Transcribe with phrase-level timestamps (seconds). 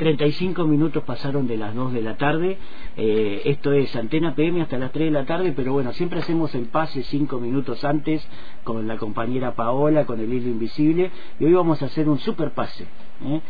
[0.00, 2.56] 35 minutos pasaron de las 2 de la tarde.
[2.96, 6.54] Eh, esto es Antena PM hasta las 3 de la tarde, pero bueno, siempre hacemos
[6.54, 8.26] el pase 5 minutos antes
[8.64, 12.52] con la compañera Paola, con el hilo invisible, y hoy vamos a hacer un super
[12.52, 12.84] pase.
[13.24, 13.40] ¿eh?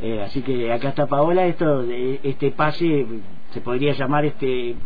[0.00, 3.06] Eh, así que acá está Paola, esto, este pase
[3.50, 4.76] se podría llamar este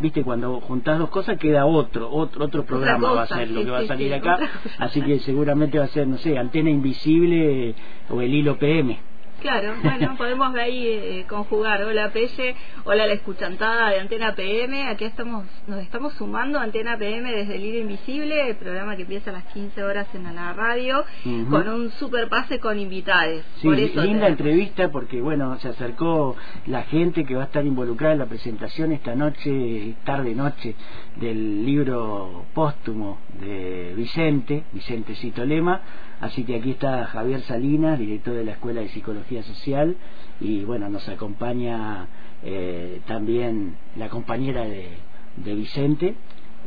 [0.00, 3.70] viste cuando juntás dos cosas queda otro otro otro programa va a ser lo que
[3.70, 4.38] va a salir acá
[4.78, 7.74] así que seguramente va a ser no sé antena invisible
[8.08, 9.09] o el hilo PM
[9.40, 11.82] Claro, bueno, podemos ahí eh, conjugar.
[11.82, 12.54] Hola Pelle,
[12.84, 14.86] hola la escuchantada de Antena PM.
[14.88, 19.02] Aquí estamos, nos estamos sumando a Antena PM desde el Hilo Invisible, el programa que
[19.02, 21.04] empieza a las 15 horas en la radio,
[21.48, 23.42] con un super pase con invitados.
[23.62, 26.36] Sí, linda entrevista porque, bueno, se acercó
[26.66, 30.74] la gente que va a estar involucrada en la presentación esta noche, tarde-noche,
[31.20, 35.82] del libro póstumo de Vicente, Vicente Citolema
[36.20, 39.96] Así que aquí está Javier Salinas, director de la Escuela de Psicología Social,
[40.38, 42.08] y bueno, nos acompaña
[42.42, 44.98] eh, también la compañera de,
[45.36, 46.14] de Vicente.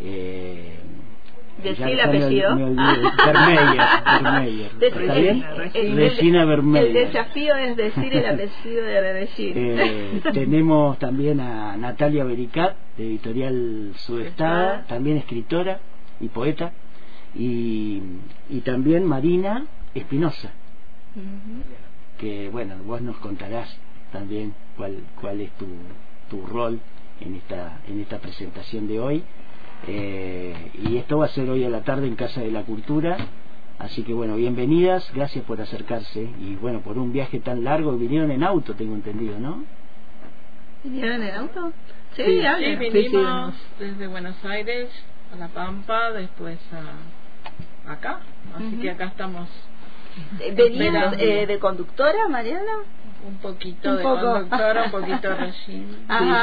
[0.01, 0.79] Eh,
[1.61, 2.55] Decir el apellido.
[2.55, 5.45] Vermeyer, ¿Está bien?
[5.95, 6.87] Regina Vermeyer.
[6.87, 9.53] El desafío es decir el apellido de Regina.
[9.55, 15.79] Eh, tenemos también a Natalia Bericat, de Editorial Sudestada, también escritora
[16.19, 16.71] y poeta
[17.35, 18.01] y,
[18.49, 20.51] y también Marina Espinosa,
[22.17, 23.75] que bueno, vos nos contarás
[24.11, 25.67] también cuál, cuál es tu,
[26.29, 26.79] tu rol
[27.21, 29.23] en esta, en esta presentación de hoy.
[29.87, 33.17] Eh, y esto va a ser hoy a la tarde en Casa de la Cultura.
[33.79, 38.31] Así que bueno, bienvenidas, gracias por acercarse y bueno, por un viaje tan largo, vinieron
[38.31, 39.65] en auto, tengo entendido, ¿no?
[40.83, 41.73] ¿Vinieron en auto?
[42.15, 44.89] Sí, sí, vinimos desde Buenos Aires
[45.33, 48.19] a La Pampa, después a acá,
[48.55, 49.49] así que acá estamos.
[50.39, 52.71] Eh, ¿Venías eh, de conductora, Mariana?
[53.25, 55.85] Un poquito de conductora, un poquito de Sí,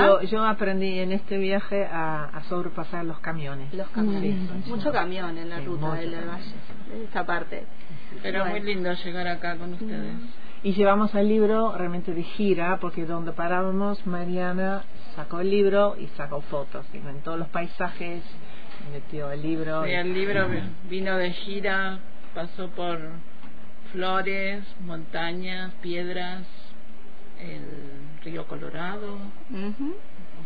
[0.01, 3.73] yo, yo aprendí en este viaje a, a sobrepasar los camiones.
[3.75, 4.67] Los camiones.
[4.67, 6.55] mucho camión en la ruta del Valle,
[7.05, 7.67] esta parte.
[8.23, 10.15] Pero muy lindo llegar acá con ustedes.
[10.63, 14.85] Y llevamos el libro realmente de gira, porque donde parábamos, Mariana
[15.17, 16.85] sacó el libro y sacó fotos.
[16.93, 18.23] en todos los paisajes
[18.93, 19.85] metió el libro.
[19.85, 20.49] Sí, el libro
[20.89, 21.99] vino de gira,
[22.35, 22.99] pasó por
[23.93, 26.47] flores, montañas, piedras,
[27.41, 29.19] el río Colorado.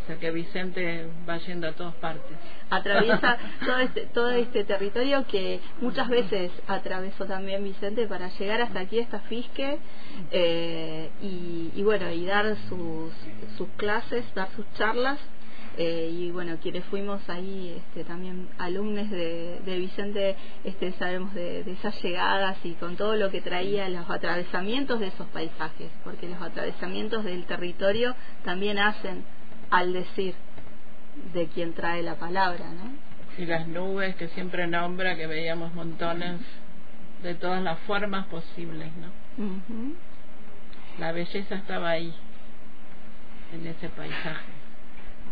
[0.05, 2.37] O sea que Vicente va yendo a todas partes.
[2.69, 8.81] Atraviesa todo este, todo este territorio que muchas veces atravesó también Vicente para llegar hasta
[8.81, 9.79] aquí, hasta Fisque,
[10.31, 13.13] eh, y, y, bueno, y dar sus,
[13.57, 15.19] sus clases, dar sus charlas
[15.77, 22.01] eh, y bueno, quienes fuimos ahí este, también alumnos de, Vicente, este, sabemos de, esas
[22.03, 27.25] llegadas y con todo lo que traía los atravesamientos de esos paisajes, porque los atravesamientos
[27.25, 28.15] del territorio
[28.45, 29.25] también hacen
[29.71, 30.35] al decir
[31.33, 33.43] de quien trae la palabra, ¿no?
[33.43, 36.41] Y las nubes que siempre nombra, que veíamos montones
[37.23, 39.55] de todas las formas posibles, ¿no?
[41.01, 42.15] La belleza estaba ahí,
[43.53, 44.54] en ese paisaje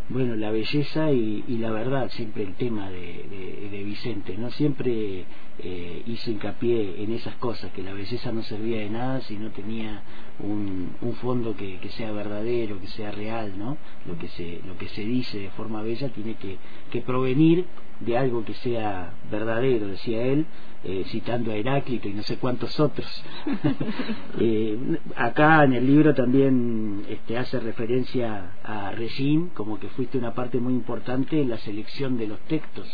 [0.09, 4.51] bueno, la belleza y, la verdad, siempre el tema de, de, Vicente, ¿no?
[4.51, 5.25] Siempre
[5.59, 9.51] eh, hizo hincapié en esas cosas, que la belleza no servía de nada si no
[9.51, 10.03] tenía
[10.41, 13.76] un, un fondo que, que, sea verdadero, que sea real, ¿no?
[14.06, 16.59] Lo que se, lo que se dice de forma bella tiene que,
[16.91, 17.66] que provenir
[18.00, 20.47] de algo que sea verdadero, decía él,
[20.84, 23.25] eh, citando a Heráclito y no sé cuántos otros.
[24.41, 30.34] eh, acá en el libro también este, hace referencia a Regín, como que fuiste una
[30.34, 32.88] parte muy importante en la selección de los textos.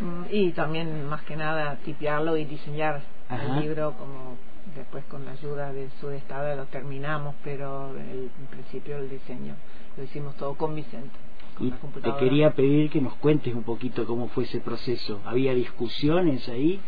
[0.00, 4.36] Mm, y también, más que nada, tipearlo y diseñar el libro como
[4.74, 9.54] después con la ayuda de su estado lo terminamos, pero el, en principio el diseño
[9.96, 11.14] lo hicimos todo con Vicente.
[11.58, 15.20] Y te quería pedir que nos cuentes un poquito cómo fue ese proceso.
[15.24, 16.80] ¿Había discusiones ahí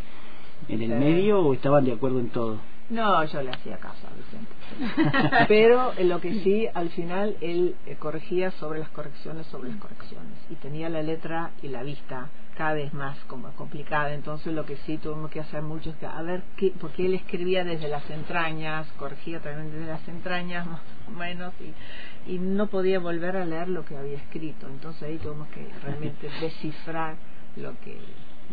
[0.68, 2.58] en el medio o estaban de acuerdo en todo?
[2.90, 5.44] No, yo le hacía caso a Vicente.
[5.48, 9.78] Pero en lo que sí, al final él eh, corregía sobre las correcciones, sobre las
[9.78, 10.32] correcciones.
[10.48, 14.14] Y tenía la letra y la vista cada vez más como complicada.
[14.14, 17.14] Entonces lo que sí tuvimos que hacer mucho es que, a ver, qué, porque él
[17.14, 22.68] escribía desde las entrañas, corregía también desde las entrañas más o menos, y, y no
[22.68, 24.66] podía volver a leer lo que había escrito.
[24.66, 27.16] Entonces ahí tuvimos que realmente descifrar
[27.56, 27.98] lo que,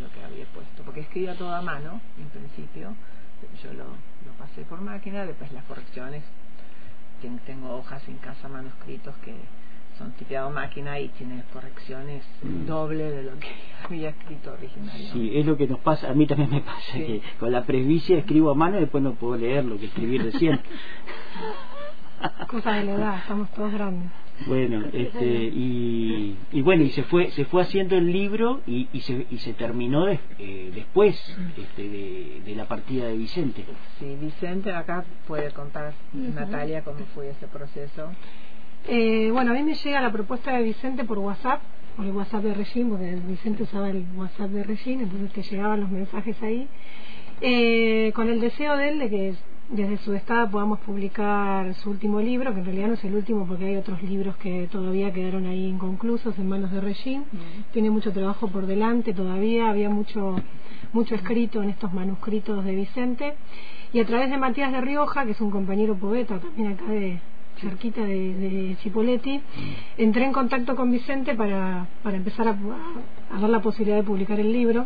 [0.01, 0.83] lo que había puesto.
[0.83, 2.95] Porque escribía todo a mano, en principio.
[3.63, 6.23] Yo lo, lo pasé por máquina, después las correcciones.
[7.45, 9.33] Tengo hojas en casa manuscritos que
[9.97, 12.65] son tipeado máquina y tiene correcciones mm.
[12.65, 13.47] doble de lo que
[13.83, 15.13] había escrito originalmente.
[15.13, 18.17] Sí, es lo que nos pasa, a mí también me pasa, que con la presbicia
[18.17, 20.59] escribo a mano y después no puedo leer lo que escribí recién.
[22.47, 24.09] cosa de la edad, estamos todos grandes.
[24.47, 28.99] Bueno, este, y, y, bueno, y se fue se fue haciendo el libro y, y,
[29.01, 31.15] se, y se terminó eh, después
[31.57, 33.63] este, de, de, la partida de Vicente.
[33.97, 38.11] Sí, Vicente acá puede contar, Natalia, cómo fue ese proceso.
[38.87, 41.61] Eh, bueno, a mí me llega la propuesta de Vicente por WhatsApp,
[41.95, 45.79] por el WhatsApp de Regine, porque Vicente usaba el WhatsApp de Regine, entonces te llegaban
[45.79, 46.67] los mensajes ahí,
[47.39, 49.33] eh, con el deseo de él de que
[49.69, 53.45] desde su estado podamos publicar su último libro, que en realidad no es el último
[53.47, 57.21] porque hay otros libros que todavía quedaron ahí inconclusos en manos de Regine.
[57.31, 57.73] Mm.
[57.73, 60.35] Tiene mucho trabajo por delante todavía, había mucho,
[60.93, 63.33] mucho escrito en estos manuscritos de Vicente.
[63.91, 67.19] Y a través de Matías de Rioja, que es un compañero poeta también acá de
[67.59, 69.41] cerquita de, de Chipoletti,
[69.97, 74.39] entré en contacto con Vicente para, para empezar a, a dar la posibilidad de publicar
[74.39, 74.85] el libro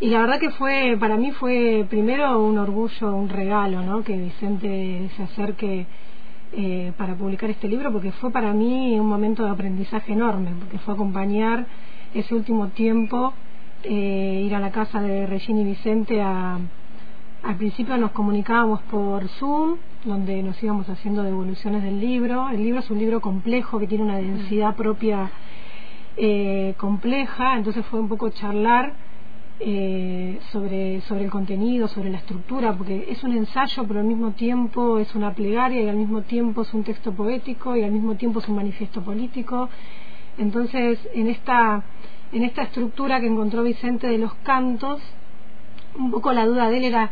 [0.00, 4.02] y la verdad que fue, para mí fue primero un orgullo, un regalo, ¿no?
[4.02, 5.86] Que Vicente se acerque
[6.52, 10.78] eh, para publicar este libro, porque fue para mí un momento de aprendizaje enorme, porque
[10.78, 11.66] fue acompañar
[12.14, 13.34] ese último tiempo,
[13.82, 16.58] eh, ir a la casa de Regina y Vicente a,
[17.42, 22.48] al principio nos comunicábamos por Zoom, donde nos íbamos haciendo devoluciones del libro.
[22.48, 25.30] El libro es un libro complejo que tiene una densidad propia
[26.16, 29.09] eh, compleja, entonces fue un poco charlar
[29.62, 34.30] eh, sobre, sobre el contenido, sobre la estructura, porque es un ensayo, pero al mismo
[34.30, 38.14] tiempo es una plegaria y al mismo tiempo es un texto poético y al mismo
[38.14, 39.68] tiempo es un manifiesto político.
[40.38, 41.82] Entonces, en esta,
[42.32, 45.02] en esta estructura que encontró Vicente de los cantos,
[45.94, 47.10] un poco la duda de él era,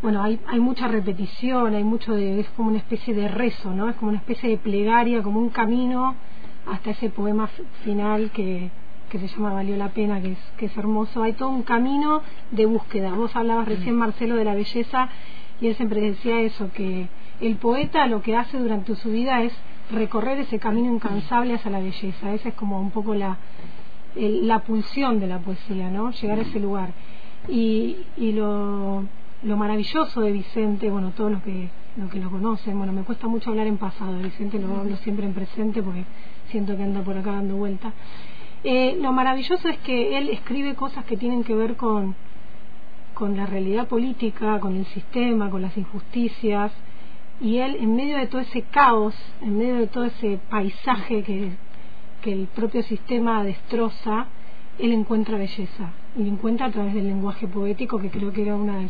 [0.00, 3.90] bueno, hay, hay mucha repetición, hay mucho de, es como una especie de rezo, ¿no?
[3.90, 6.14] Es como una especie de plegaria, como un camino
[6.66, 7.46] hasta ese poema
[7.84, 8.70] final que,
[9.18, 11.22] que se llama Valió la pena, que es, que es hermoso.
[11.22, 13.14] Hay todo un camino de búsqueda.
[13.14, 15.08] Vos hablabas recién, Marcelo, de la belleza,
[15.60, 17.08] y él siempre decía eso, que
[17.40, 19.52] el poeta lo que hace durante su vida es
[19.90, 22.32] recorrer ese camino incansable hacia la belleza.
[22.32, 23.36] Esa es como un poco la,
[24.16, 26.10] la pulsión de la poesía, ¿no?
[26.10, 26.90] Llegar a ese lugar.
[27.48, 29.04] Y, y lo,
[29.42, 33.26] lo maravilloso de Vicente, bueno, todos los que, los que lo conocen, bueno, me cuesta
[33.26, 36.04] mucho hablar en pasado, Vicente lo hablo siempre en presente porque
[36.50, 37.92] siento que anda por acá dando vuelta.
[38.64, 42.14] Eh, lo maravilloso es que él escribe cosas que tienen que ver con,
[43.12, 46.72] con la realidad política, con el sistema, con las injusticias,
[47.42, 51.50] y él en medio de todo ese caos, en medio de todo ese paisaje que,
[52.22, 54.28] que el propio sistema destroza,
[54.78, 58.56] él encuentra belleza, y lo encuentra a través del lenguaje poético, que creo que era
[58.56, 58.88] una de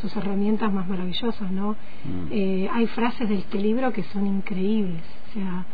[0.00, 1.76] sus herramientas más maravillosas, ¿no?
[2.04, 2.32] Mm.
[2.32, 5.64] Eh, hay frases de este libro que son increíbles, o sea,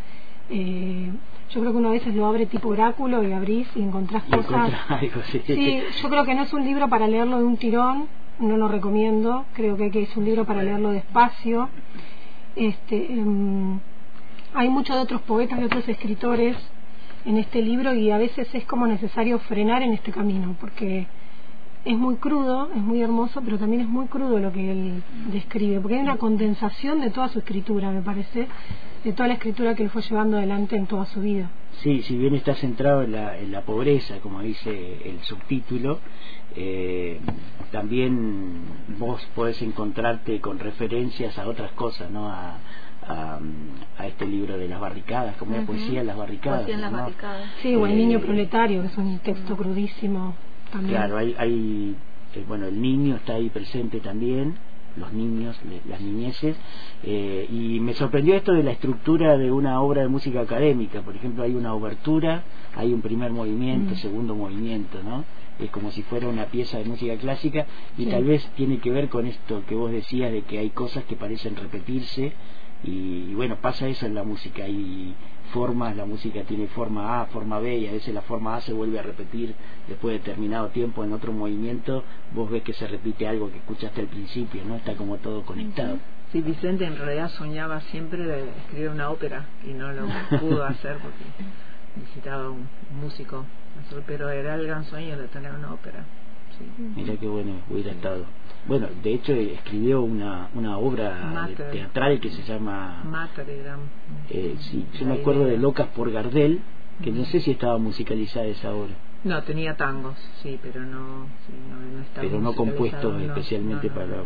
[0.50, 1.10] eh,
[1.50, 4.72] yo creo que uno a veces lo abre tipo oráculo y abrís y encontrás cosas.
[5.30, 5.82] sí.
[6.02, 8.08] yo creo que no es un libro para leerlo de un tirón,
[8.38, 9.46] no lo recomiendo.
[9.54, 11.68] Creo que, es un libro para leerlo despacio.
[12.54, 13.78] Este, em,
[14.54, 16.56] hay muchos de otros poetas y otros escritores
[17.24, 21.06] en este libro y a veces es como necesario frenar en este camino porque
[21.84, 25.02] es muy crudo, es muy hermoso, pero también es muy crudo lo que él
[25.32, 28.46] describe, porque hay una condensación de toda su escritura, me parece,
[29.04, 31.50] de toda la escritura que él fue llevando adelante en toda su vida.
[31.82, 34.70] Sí, si bien está centrado en la, en la pobreza, como dice
[35.08, 36.00] el subtítulo,
[36.56, 37.20] eh,
[37.70, 38.62] también
[38.98, 42.28] vos podés encontrarte con referencias a otras cosas, ¿no?
[42.28, 42.58] A,
[43.06, 46.66] a, este libro de las barricadas, como la poesía en las barricadas.
[47.62, 50.34] Sí, o El Niño eh, Proletario, que es un texto crudísimo
[50.86, 51.96] Claro, hay, hay
[52.34, 54.56] eh, bueno, el niño está ahí presente también,
[54.96, 55.58] los niños,
[55.88, 56.56] las niñeces,
[57.04, 61.02] eh, y me sorprendió esto de la estructura de una obra de música académica.
[61.02, 62.42] Por ejemplo, hay una obertura,
[62.74, 63.98] hay un primer movimiento, mm.
[63.98, 65.24] segundo movimiento, ¿no?
[65.58, 69.08] Es como si fuera una pieza de música clásica y tal vez tiene que ver
[69.08, 72.32] con esto que vos decías de que hay cosas que parecen repetirse
[72.84, 75.14] y, bueno, pasa eso en la música, hay
[75.48, 78.72] formas, la música tiene forma A, forma B y a veces la forma A se
[78.72, 79.54] vuelve a repetir
[79.86, 84.00] después de determinado tiempo en otro movimiento, vos ves que se repite algo que escuchaste
[84.00, 84.76] al principio, ¿no?
[84.76, 85.98] Está como todo conectado.
[86.32, 90.06] Sí, Vicente en realidad soñaba siempre de escribir una ópera y no lo
[90.40, 91.24] pudo hacer porque
[91.96, 92.68] necesitaba un
[93.00, 93.44] músico,
[94.06, 96.04] pero era el gran sueño de tener una ópera.
[96.96, 98.24] Mira qué bueno hubiera estado.
[98.66, 103.02] Bueno, de hecho escribió una, una obra teatral que se llama...
[104.28, 106.60] Eh, sí, yo me acuerdo de Locas por Gardel,
[107.02, 108.92] que no sé si estaba musicalizada esa obra.
[109.24, 114.22] No, tenía tangos, sí, pero no, no, estaba Pero no compuestos especialmente para...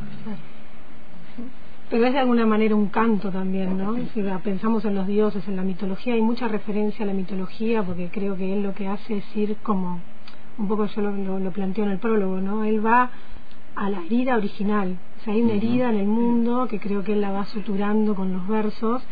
[1.89, 3.95] Pero es de alguna manera un canto también, ¿no?
[4.15, 8.09] Si pensamos en los dioses, en la mitología, hay mucha referencia a la mitología, porque
[8.11, 10.01] creo que él lo que hace es ir como,
[10.59, 12.65] un poco yo lo, lo, lo planteo en el prólogo, ¿no?
[12.65, 13.11] Él va
[13.75, 14.97] a la herida original.
[15.21, 18.15] O sea, hay una herida en el mundo que creo que él la va suturando
[18.15, 19.03] con los versos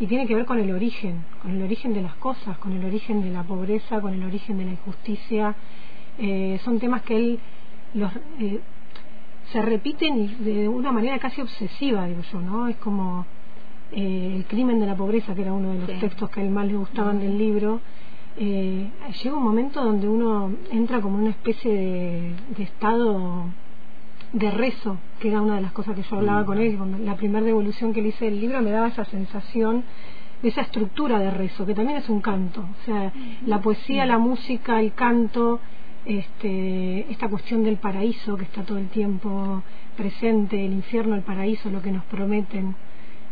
[0.00, 2.84] y tiene que ver con el origen, con el origen de las cosas, con el
[2.84, 5.54] origen de la pobreza, con el origen de la injusticia.
[6.18, 7.38] Eh, son temas que él
[7.94, 8.60] los, eh,
[9.52, 12.68] se repiten de una manera casi obsesiva, digo yo, ¿no?
[12.68, 13.26] Es como
[13.92, 16.50] eh, el crimen de la pobreza, que era uno de los textos que a él
[16.50, 17.80] más le gustaban del libro.
[18.44, 23.46] Llega un momento donde uno entra como una especie de, de estado
[24.32, 27.16] de rezo, que era una de las cosas que yo hablaba con él, con la
[27.16, 29.84] primera devolución que le hice del libro me daba esa sensación
[30.42, 33.12] de esa estructura de rezo, que también es un canto, o sea,
[33.46, 35.60] la poesía, la música, el canto,
[36.04, 39.62] este, esta cuestión del paraíso que está todo el tiempo
[39.96, 42.76] presente, el infierno, el paraíso, lo que nos prometen.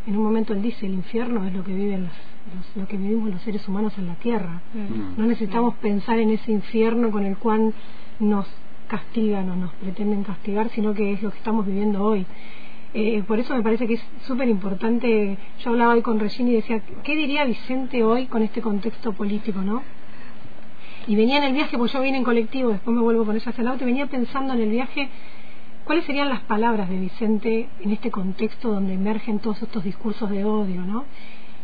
[0.07, 3.31] En un momento él dice, el infierno es lo que viven los, lo que vivimos
[3.31, 4.63] los seres humanos en la tierra.
[5.17, 7.75] No necesitamos pensar en ese infierno con el cual
[8.21, 8.47] nos
[8.87, 12.25] castigan o nos pretenden castigar, sino que es lo que estamos viviendo hoy.
[12.95, 15.37] Eh, por eso me parece que es súper importante.
[15.63, 19.61] Yo hablaba hoy con Regina y decía, ¿qué diría Vicente hoy con este contexto político,
[19.61, 19.83] no?
[21.09, 23.51] Y venía en el viaje, pues yo vine en colectivo, después me vuelvo con ella
[23.51, 25.09] hacia el auto, y venía pensando en el viaje
[25.87, 30.45] cuáles serían las palabras de Vicente en este contexto donde emergen todos estos discursos de
[30.45, 31.05] odio, ¿no?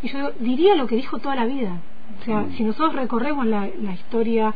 [0.03, 1.81] Y yo diría lo que dijo toda la vida,
[2.21, 4.55] o sea, si nosotros recorremos la, historia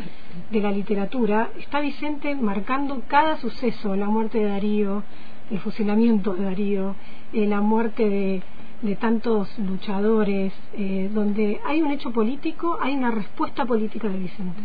[0.50, 5.02] de la literatura, está Vicente marcando cada suceso, la muerte de Darío,
[5.50, 6.94] el fusilamiento de Darío,
[7.32, 8.42] eh, la muerte de,
[8.82, 14.62] de tantos luchadores, eh, donde hay un hecho político, hay una respuesta política de Vicente.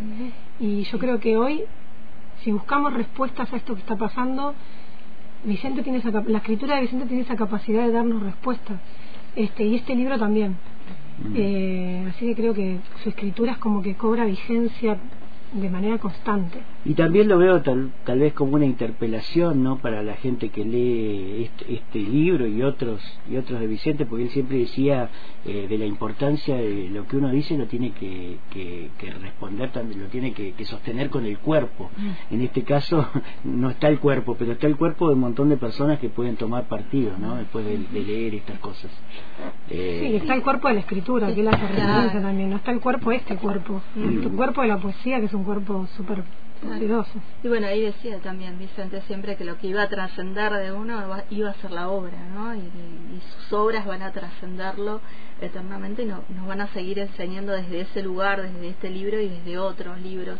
[0.60, 1.62] Y yo creo que hoy,
[2.42, 4.54] si buscamos respuestas a esto que está pasando,
[5.44, 8.80] Vicente tiene esa, la escritura de Vicente tiene esa capacidad de darnos respuestas.
[9.34, 10.56] Este, y este libro también.
[11.34, 14.98] Eh, así que creo que su escritura es como que cobra vigencia
[15.52, 16.58] de manera constante.
[16.84, 20.64] Y también lo veo tal, tal vez como una interpelación no para la gente que
[20.64, 25.10] lee este, este libro y otros y otros de Vicente, porque él siempre decía
[25.44, 28.90] eh, de la importancia de lo que uno dice lo tiene que, que,
[29.20, 31.90] responder, también lo tiene que, sostener con el cuerpo.
[31.96, 32.34] Mm.
[32.34, 33.08] En este caso
[33.44, 36.36] no está el cuerpo, pero está el cuerpo de un montón de personas que pueden
[36.36, 37.36] tomar partido ¿no?
[37.36, 38.90] después de, leer estas cosas.
[39.68, 42.80] Eh, sí, está el cuerpo de la escritura, que hace referencia también, no está el
[42.80, 46.24] cuerpo este cuerpo, el cuerpo de la poesía, que es un cuerpo súper
[46.62, 47.10] poderoso.
[47.42, 51.02] Y bueno, ahí decía también Vicente siempre que lo que iba a trascender de uno
[51.30, 52.54] iba a ser la obra, ¿no?
[52.54, 52.62] Y,
[53.36, 55.00] sus obras van a trascenderlo
[55.40, 59.28] eternamente y no, nos van a seguir enseñando desde ese lugar, desde este libro y
[59.28, 60.38] desde otros libros.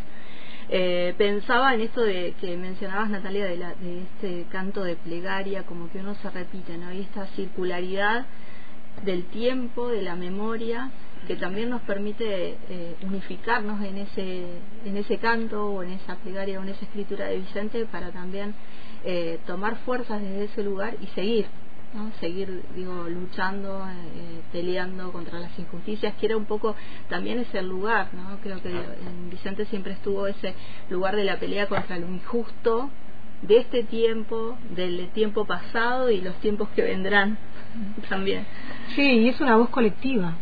[0.69, 5.63] Eh, pensaba en esto de que mencionabas Natalia de, la, de este canto de plegaria
[5.63, 8.25] como que uno se repite no y esta circularidad
[9.03, 10.91] del tiempo de la memoria
[11.27, 14.45] que también nos permite eh, unificarnos en ese,
[14.85, 18.53] en ese canto o en esa plegaria o en esa escritura de Vicente para también
[19.05, 21.45] eh, tomar fuerzas desde ese lugar y seguir,
[21.93, 22.11] ¿no?
[22.19, 26.75] seguir digo, luchando, eh, peleando contra las injusticias, que era un poco
[27.09, 28.37] también ese lugar, ¿no?
[28.41, 30.55] creo que en Vicente siempre estuvo ese
[30.89, 32.89] lugar de la pelea contra lo injusto
[33.47, 37.37] de este tiempo, del tiempo pasado y los tiempos que vendrán
[38.09, 38.45] también.
[38.95, 40.33] Sí, y es una voz colectiva,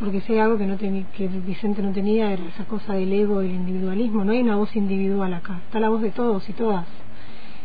[0.00, 3.42] porque si hay algo que, no que Vicente no tenía era esa cosa del ego
[3.42, 6.52] y el individualismo, no hay una voz individual acá, está la voz de todos y
[6.52, 6.86] todas.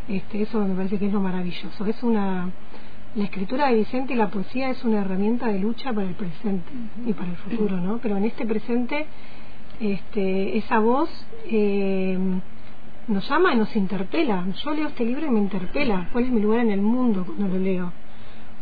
[0.07, 1.85] Este, eso me parece que es lo maravilloso.
[1.85, 2.49] Es una
[3.13, 6.71] la escritura de Vicente y la poesía es una herramienta de lucha para el presente
[7.05, 7.97] y para el futuro, ¿no?
[7.97, 9.05] Pero en este presente,
[9.81, 11.09] este, esa voz
[11.45, 12.17] eh,
[13.07, 14.45] nos llama y nos interpela.
[14.63, 16.09] Yo leo este libro y me interpela.
[16.11, 17.91] ¿Cuál es mi lugar en el mundo cuando lo leo?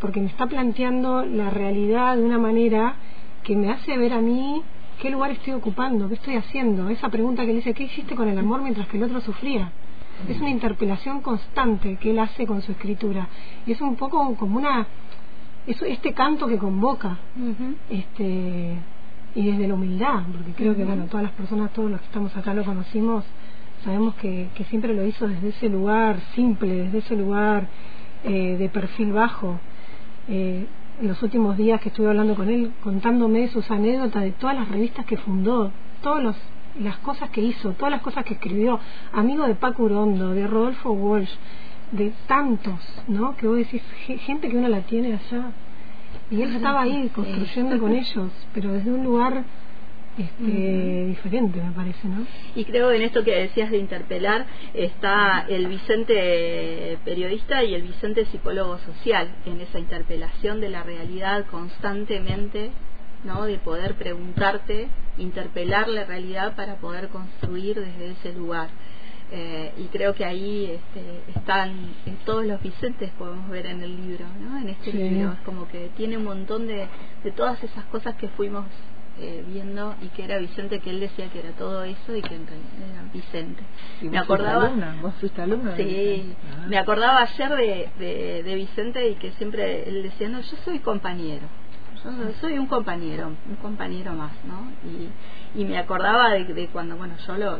[0.00, 2.94] porque me está planteando la realidad de una manera
[3.44, 4.62] que me hace ver a mí
[5.00, 6.88] qué lugar estoy ocupando, qué estoy haciendo.
[6.88, 9.70] Esa pregunta que le dice, ¿qué hiciste con el amor mientras que el otro sufría?
[10.28, 13.28] Es una interpelación constante que él hace con su escritura.
[13.66, 14.86] Y es un poco como una...
[15.66, 17.18] Es este canto que convoca.
[17.88, 18.74] este
[19.34, 22.36] Y desde la humildad, porque creo que, bueno, todas las personas, todos los que estamos
[22.36, 23.24] acá lo conocimos,
[23.84, 27.66] sabemos que, que siempre lo hizo desde ese lugar simple, desde ese lugar
[28.24, 29.58] eh, de perfil bajo
[30.28, 30.66] eh,
[31.00, 34.68] en los últimos días que estuve hablando con él, contándome sus anécdotas de todas las
[34.68, 35.72] revistas que fundó,
[36.02, 36.36] todas
[36.78, 38.78] las cosas que hizo, todas las cosas que escribió,
[39.12, 41.32] amigo de Paco Urondo, de Rodolfo Walsh,
[41.92, 43.34] de tantos, ¿no?
[43.36, 43.82] Que vos decís,
[44.26, 45.52] gente que uno la tiene allá.
[46.30, 49.44] Y él estaba ahí construyendo con ellos, pero desde un lugar
[50.18, 52.26] este, diferente, me parece, ¿no?
[52.54, 57.82] Y creo que en esto que decías de interpelar está el Vicente periodista y el
[57.82, 62.70] Vicente psicólogo social, en esa interpelación de la realidad constantemente,
[63.24, 63.44] ¿no?
[63.44, 64.88] De poder preguntarte,
[65.18, 68.68] interpelar la realidad para poder construir desde ese lugar.
[69.32, 71.70] Eh, y creo que ahí este, están
[72.04, 74.58] en todos los Vicentes podemos ver en el libro, ¿no?
[74.58, 76.88] En este libro es como que tiene un montón de,
[77.22, 78.66] de todas esas cosas que fuimos
[79.20, 82.34] eh, viendo y que era Vicente que él decía que era todo eso y que
[82.34, 83.62] en realidad era Vicente.
[84.02, 84.96] me acordaba alumna?
[85.02, 85.76] ¿Vos fuiste alumna?
[85.76, 86.66] Sí, ah.
[86.68, 90.78] me acordaba ayer de, de, de Vicente y que siempre él decía, no, yo soy
[90.80, 91.46] compañero
[92.04, 94.70] yo soy un compañero, un compañero más, ¿no?
[94.88, 95.08] Y,
[95.54, 97.58] y me acordaba de, cuando, bueno, yo lo,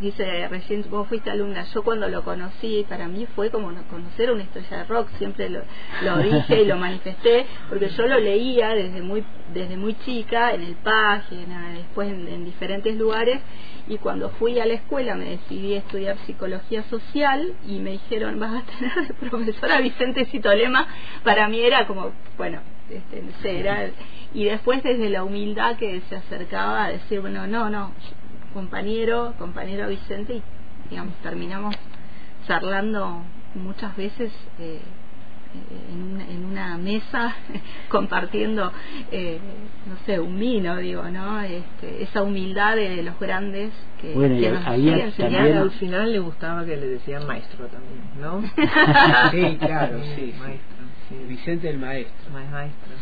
[0.00, 4.42] dice recién, vos fuiste alumna, yo cuando lo conocí, para mí fue como conocer una
[4.42, 5.62] estrella de rock, siempre lo,
[6.02, 10.62] lo dije y lo manifesté, porque yo lo leía desde muy, desde muy chica, en
[10.62, 13.40] el página, después en, diferentes lugares,
[13.88, 18.38] y cuando fui a la escuela me decidí a estudiar psicología social y me dijeron,
[18.38, 20.86] vas a tener de profesora Vicente Citolema,
[21.22, 22.60] para mí era como, bueno,
[22.90, 23.92] este,
[24.34, 27.92] y después desde la humildad que se acercaba a decir, bueno, no, no,
[28.52, 30.42] compañero, compañero Vicente, y
[30.90, 31.74] digamos, terminamos
[32.46, 33.22] charlando
[33.54, 34.80] muchas veces eh,
[35.92, 37.34] en, una, en una mesa
[37.88, 38.72] compartiendo,
[39.12, 39.38] eh,
[39.86, 41.40] no sé, un vino, digo, ¿no?
[41.40, 46.64] Este, esa humildad de, los grandes que, bueno, que nos también al final le gustaba
[46.64, 48.42] que le decían maestro también, ¿no?
[49.30, 50.34] sí, claro, sí.
[50.38, 50.83] Maestro.
[51.28, 52.32] Vicente el maestro.
[52.32, 52.94] Maestro.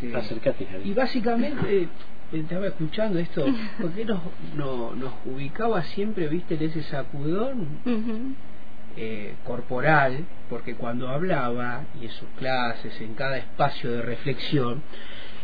[0.00, 1.88] Este, y básicamente
[2.32, 3.44] estaba escuchando esto,
[3.80, 4.20] porque nos,
[4.56, 7.66] no, nos ubicaba siempre, viste, en ese sacudón
[8.96, 14.82] eh, corporal, porque cuando hablaba, y en sus clases, en cada espacio de reflexión,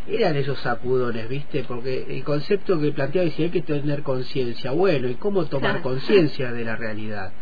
[0.08, 1.64] eran esos sacudones, ¿viste?
[1.64, 4.70] Porque el concepto que planteaba decía hay que tener conciencia.
[4.70, 7.32] Bueno, ¿y cómo tomar conciencia de la realidad?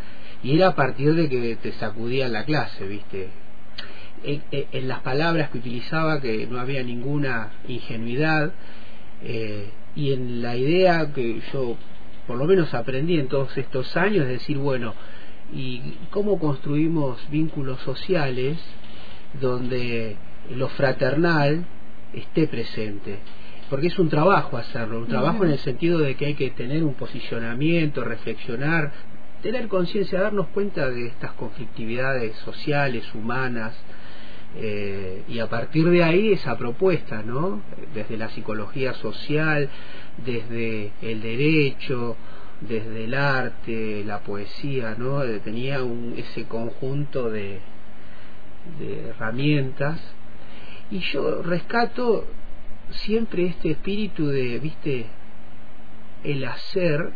[0.42, 3.28] Y era a partir de que te sacudían la clase, ¿viste?
[4.24, 8.52] En, las palabras que utilizaba que no había ninguna ingenuidad
[9.22, 11.76] eh, y en la idea que yo
[12.26, 14.94] por lo menos aprendí en todos estos años, es decir, bueno,
[15.52, 18.58] ¿y cómo construimos vínculos sociales
[19.40, 20.16] donde
[20.54, 21.66] lo fraternal
[22.12, 23.18] esté presente?
[23.68, 26.82] Porque es un trabajo hacerlo, un trabajo en el sentido de que hay que tener
[26.82, 28.92] un posicionamiento, reflexionar,
[29.42, 33.74] tener conciencia, darnos cuenta de estas conflictividades sociales, humanas,
[34.56, 37.62] eh, y a partir de ahí esa propuesta, ¿no?
[37.92, 39.68] Desde la psicología social,
[40.24, 42.16] desde el derecho,
[42.60, 45.22] desde el arte, la poesía, ¿no?
[45.24, 47.60] Eh, tenía un, ese conjunto de,
[48.78, 50.00] de herramientas
[50.90, 52.26] y yo rescato
[52.90, 55.06] siempre este espíritu de, viste,
[56.22, 57.12] el hacer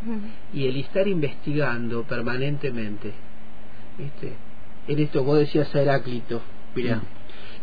[0.53, 3.13] y el estar investigando permanentemente,
[3.97, 4.33] viste.
[4.87, 6.43] En esto vos decías a Heráclito,
[6.75, 7.03] mira,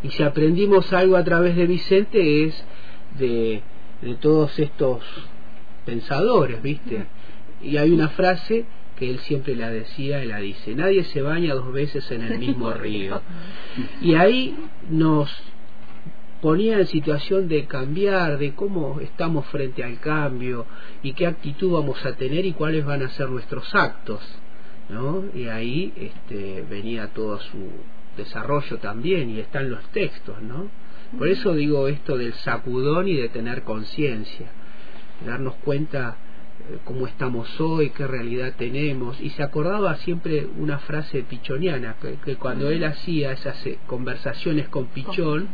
[0.02, 2.64] y si aprendimos algo a través de Vicente es
[3.18, 3.62] de,
[4.02, 5.02] de todos estos
[5.84, 7.06] pensadores, ¿viste?
[7.62, 11.54] Y hay una frase que él siempre la decía y la dice, nadie se baña
[11.54, 13.20] dos veces en el mismo río.
[14.00, 14.56] Y ahí
[14.88, 15.30] nos
[16.40, 20.66] ponía en situación de cambiar, de cómo estamos frente al cambio
[21.02, 24.20] y qué actitud vamos a tener y cuáles van a ser nuestros actos,
[24.88, 25.24] ¿no?
[25.34, 27.70] Y ahí este, venía toda su,
[28.16, 30.68] desarrollo también y están los textos, ¿no?
[31.16, 34.48] Por eso digo esto del sacudón y de tener conciencia,
[35.24, 36.16] darnos cuenta
[36.68, 39.20] eh, cómo estamos hoy, qué realidad tenemos.
[39.20, 44.86] Y se acordaba siempre una frase pichoniana, que, cuando él hacía esas eh, conversaciones con
[44.86, 45.48] Pichón,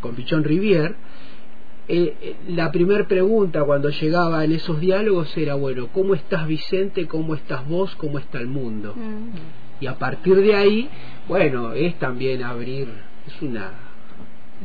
[0.00, 0.96] con Pichón Rivier,
[1.86, 7.06] eh, la primera pregunta cuando llegaba en esos diálogos era, bueno, ¿cómo estás Vicente?
[7.06, 7.94] ¿Cómo estás vos?
[7.96, 8.94] ¿Cómo está el mundo?
[9.84, 10.88] Y a partir de ahí,
[11.28, 12.88] bueno, es también abrir,
[13.26, 13.70] es una,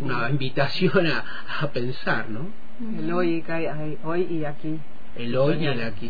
[0.02, 1.26] una invitación a,
[1.60, 2.48] a pensar, ¿no?
[2.98, 3.44] El hoy,
[4.06, 4.80] hoy y aquí.
[5.18, 6.10] El hoy y el aquí.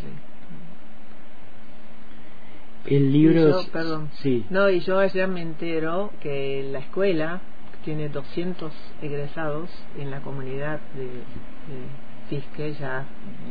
[2.85, 3.63] El libro...
[3.73, 4.09] perdón.
[4.21, 4.45] Sí.
[4.51, 7.41] No, y yo ayer me entero que la escuela
[7.83, 11.87] tiene 200 egresados en la comunidad de, de
[12.29, 13.05] Fisque, ya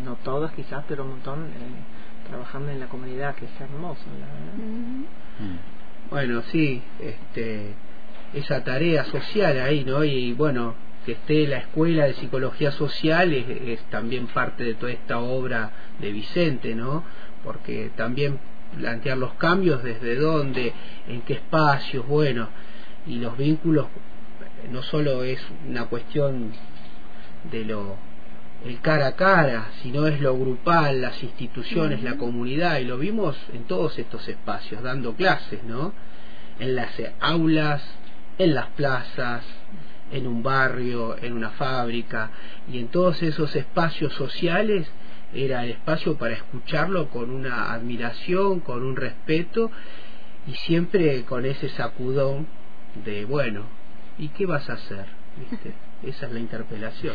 [0.04, 1.97] no todos quizás, pero un montón eh,
[2.28, 4.54] trabajando en la comunidad, que es hermoso, la verdad.
[5.40, 6.10] Mm.
[6.10, 7.74] Bueno, sí, este,
[8.34, 10.04] esa tarea social ahí, ¿no?
[10.04, 15.18] Y bueno, que esté la escuela de psicología social es, también parte de toda esta
[15.18, 17.04] obra de Vicente, ¿no?
[17.44, 18.38] Porque también
[18.76, 20.72] plantear los cambios desde dónde,
[21.08, 22.48] en qué espacios, bueno,
[23.06, 23.86] y los vínculos
[24.70, 26.52] no solo es una cuestión
[27.50, 27.96] de lo
[28.64, 33.36] el cara a cara, sino es lo grupal, las instituciones, la comunidad, y lo vimos
[33.52, 35.92] en todos estos espacios, dando clases, ¿no?
[36.58, 36.90] En las
[37.20, 37.82] aulas,
[38.38, 39.44] en las plazas,
[40.10, 42.30] en un barrio, en una fábrica,
[42.70, 44.90] y en todos esos espacios sociales
[45.32, 49.70] era el espacio para escucharlo con una admiración, con un respeto
[50.46, 52.46] y siempre con ese sacudón
[53.04, 53.64] de, bueno,
[54.18, 55.06] ¿y qué vas a hacer?
[55.38, 55.72] ¿Viste?
[56.02, 57.14] Esa es la interpelación.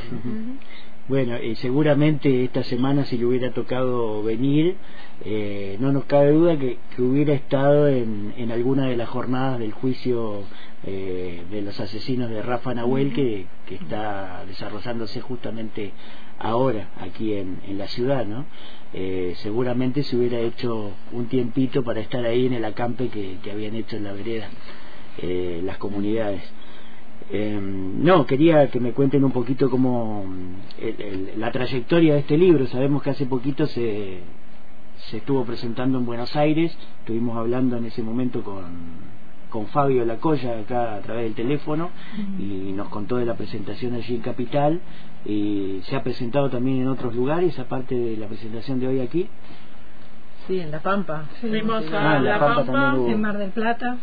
[1.10, 4.78] Bueno, eh, seguramente esta semana si le hubiera tocado venir,
[5.26, 9.74] eh, no nos cabe duda que, hubiera estado en, en, alguna de las jornadas del
[9.74, 10.44] juicio
[10.86, 15.92] eh, de los asesinos de Rafa Nahuel que, que, está desarrollándose justamente
[16.40, 18.46] ahora aquí en, en la ciudad, ¿no?
[19.38, 23.76] seguramente se hubiera hecho un tiempito para estar ahí en el acampe que, que habían
[23.76, 24.50] hecho en la vereda
[25.64, 26.44] las comunidades.
[27.32, 30.26] Eh, no, quería que me cuenten un poquito cómo
[31.38, 32.68] la trayectoria de este libro.
[32.68, 34.20] Sabemos que hace poquito se,
[35.10, 38.64] se estuvo presentando en Buenos Aires, estuvimos hablando en ese momento con,
[39.50, 41.92] con Fabio Lacoya acá a través del teléfono
[42.40, 44.82] y nos contó de la presentación allí en Capital
[45.26, 49.30] y se ha presentado también en otros lugares aparte de la presentación de hoy aquí.
[50.48, 51.26] Sí, en La Pampa.
[51.40, 53.98] Fuimos a ah, La, Pampa, en Mar del Plata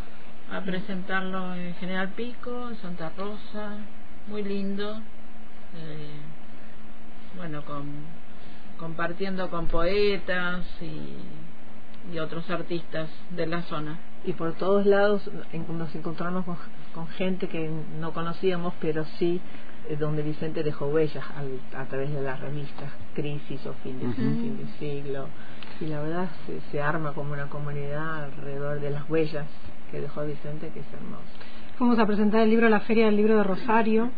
[0.50, 3.78] a presentarlo en General Pico, en Santa Rosa,
[4.26, 4.96] muy lindo.
[5.76, 6.20] Eh,
[7.36, 7.86] bueno, con,
[8.78, 14.00] compartiendo con poetas y, y, otros artistas de la zona.
[14.24, 15.30] Y por todos lados
[15.68, 16.44] nos encontramos
[16.92, 19.40] con, gente que no conocíamos, pero sí
[19.88, 21.24] eh, donde Vicente dejó huellas
[21.76, 25.28] a través de las revistas Crisis o Fin de, fin de Siglo.
[25.80, 29.46] Y la verdad se, se arma como una comunidad alrededor de las huellas
[29.90, 31.22] que dejó Vicente, que es hermoso.
[31.76, 34.10] Fuimos a presentar el libro a la Feria del Libro de Rosario.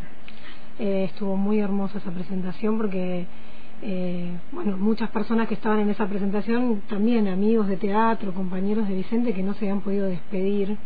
[0.79, 3.27] Eh, estuvo muy hermosa esa presentación porque,
[3.83, 8.95] eh, bueno, muchas personas que estaban en esa presentación, también amigos de teatro, compañeros de
[8.95, 10.77] Vicente, que no se habían podido despedir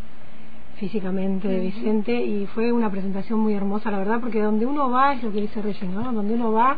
[0.77, 5.15] físicamente de Vicente y fue una presentación muy hermosa, la verdad, porque donde uno va,
[5.15, 6.13] es lo que dice Reyes, ¿no?
[6.13, 6.77] Donde uno va,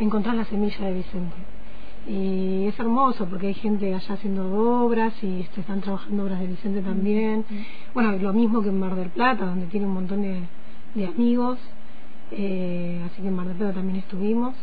[0.00, 1.57] encontrar la semilla de Vicente
[2.08, 4.50] y es hermoso porque hay gente allá haciendo
[4.82, 7.44] obras y este, están trabajando obras de Vicente también.
[7.92, 11.58] Bueno, lo mismo que en Mar del Plata, donde tiene un montón de, amigos,
[12.30, 14.54] eh, así que en Mar del Plata también estuvimos.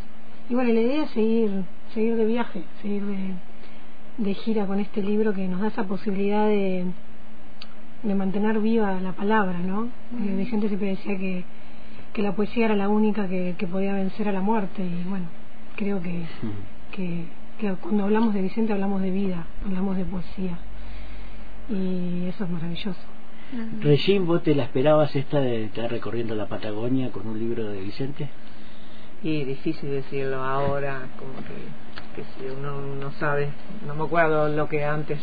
[0.50, 3.04] Y bueno, la idea es seguir, seguir de viaje, seguir
[4.18, 6.86] de, gira con este libro que nos da esa posibilidad de,
[8.02, 9.90] de mantener viva la palabra, ¿no?
[10.12, 11.44] Vicente siempre decía que,
[12.12, 15.28] que la poesía era la única que, que podía vencer a la muerte y bueno,
[15.76, 16.24] creo que
[16.96, 20.58] que, cuando hablamos de Vicente hablamos de vida, hablamos de poesía.
[21.70, 23.00] Y eso es maravilloso.
[23.82, 27.82] Regín, ¿vos te la esperabas esta de estar recorriendo la Patagonia con un libro de
[27.82, 28.30] Vicente?
[29.24, 31.34] Y difícil decirlo ahora, como
[32.16, 33.50] que, si uno no sabe,
[33.86, 35.20] no me acuerdo lo que antes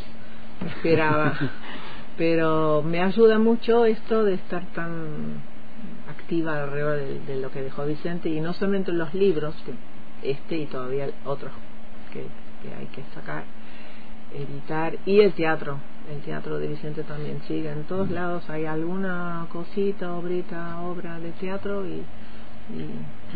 [0.77, 1.35] esperaba,
[2.17, 5.43] pero me ayuda mucho esto de estar tan
[6.09, 9.73] activa alrededor de, de, lo que dejó Vicente y no solamente los libros, que
[10.23, 11.53] este y todavía otros
[12.13, 12.21] que,
[12.75, 13.45] hay que sacar,
[14.33, 15.79] editar, y el teatro,
[16.11, 18.49] el teatro de Vicente también sigue, en todos lados.
[18.49, 22.03] Hay alguna cosita, obrita, obra de teatro y,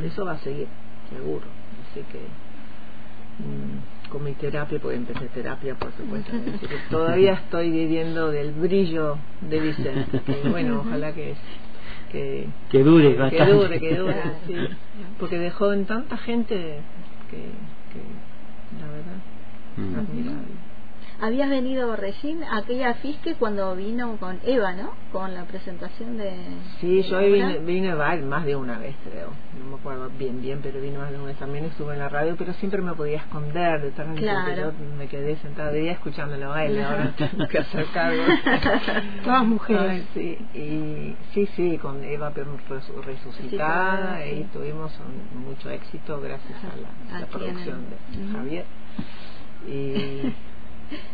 [0.05, 0.69] eso va a seguir,
[1.11, 1.45] seguro,
[1.91, 2.21] así que
[3.43, 6.33] mm, con mi terapia, porque empecé terapia por supuesto,
[6.91, 11.35] todavía estoy viviendo del brillo de Vicente, que bueno, ojalá que
[12.17, 14.55] que, que dure que dure que dure sí.
[15.19, 16.55] porque dejó en tanta gente
[17.31, 17.37] que,
[17.93, 18.01] que
[18.81, 19.21] la verdad
[19.77, 19.99] mm.
[19.99, 20.66] admirable
[21.21, 24.93] habías venido recién a aquella fisque cuando vino con Eva, ¿no?
[25.13, 26.33] Con la presentación de...
[26.81, 29.31] Sí, yo vine, vine más de una vez, creo.
[29.59, 31.37] No me acuerdo bien, bien, pero vine más de una vez.
[31.39, 34.73] También estuve en la radio, pero siempre me podía esconder de en claro.
[34.99, 36.83] me quedé sentada de día escuchándolo a él.
[36.83, 38.23] Ahora tengo que hacer cargo.
[39.25, 40.05] Todas mujeres.
[40.15, 42.33] sí, y, sí, sí, con Eva
[43.05, 44.93] resucitada y tuvimos
[45.35, 48.65] mucho éxito gracias a la, producción de Javier.
[49.67, 50.33] Y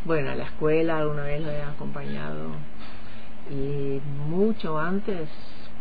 [0.04, 2.50] bueno, a la escuela alguna vez lo he acompañado
[3.50, 5.28] y mucho antes,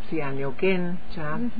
[0.10, 1.52] sí, a Neuquén ya, antes,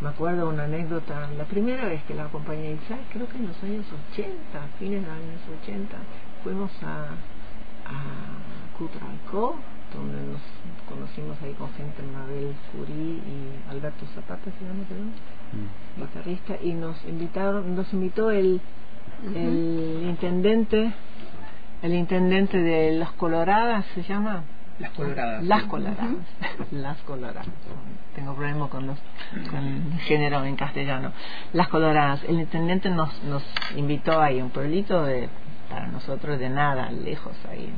[0.00, 3.04] me acuerdo una anécdota, la primera vez que la acompañé, ¿sabes?
[3.12, 4.32] creo que en los años 80,
[4.78, 5.96] fines de los años 80,
[6.42, 7.04] fuimos a,
[7.84, 9.56] a Cutralcó,
[9.94, 10.40] donde nos
[10.88, 14.84] conocimos ahí con gente, Mabel Curí y Alberto Zapata, se llama,
[15.52, 16.00] mm.
[16.00, 18.60] guitarrista, y nos invitaron, nos invitó el
[19.34, 20.92] el intendente,
[21.82, 24.44] el intendente de Las Coloradas se llama.
[24.78, 25.44] Las Coloradas.
[25.44, 26.08] Las Coloradas.
[26.70, 27.46] Las Coloradas.
[28.14, 28.98] Tengo problemas con los
[29.50, 31.12] con el género en castellano.
[31.52, 32.24] Las Coloradas.
[32.26, 33.42] El intendente nos nos
[33.76, 35.28] invitó ahí a un pueblito de
[35.70, 37.72] para nosotros de nada, lejos ahí,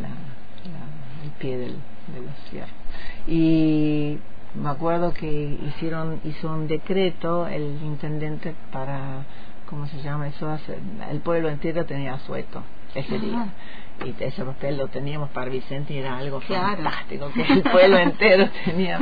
[0.00, 0.08] la,
[1.24, 2.66] el pie del, de la
[3.26, 4.18] Y
[4.54, 9.24] me acuerdo que hicieron hizo un decreto el intendente para
[9.68, 10.58] ¿cómo se llama eso?
[11.10, 12.62] El pueblo entero tenía sueto
[12.94, 13.48] ese día.
[14.04, 18.48] Y ese papel lo teníamos para Vicente y era algo fantástico, que el pueblo entero
[18.64, 19.00] tenía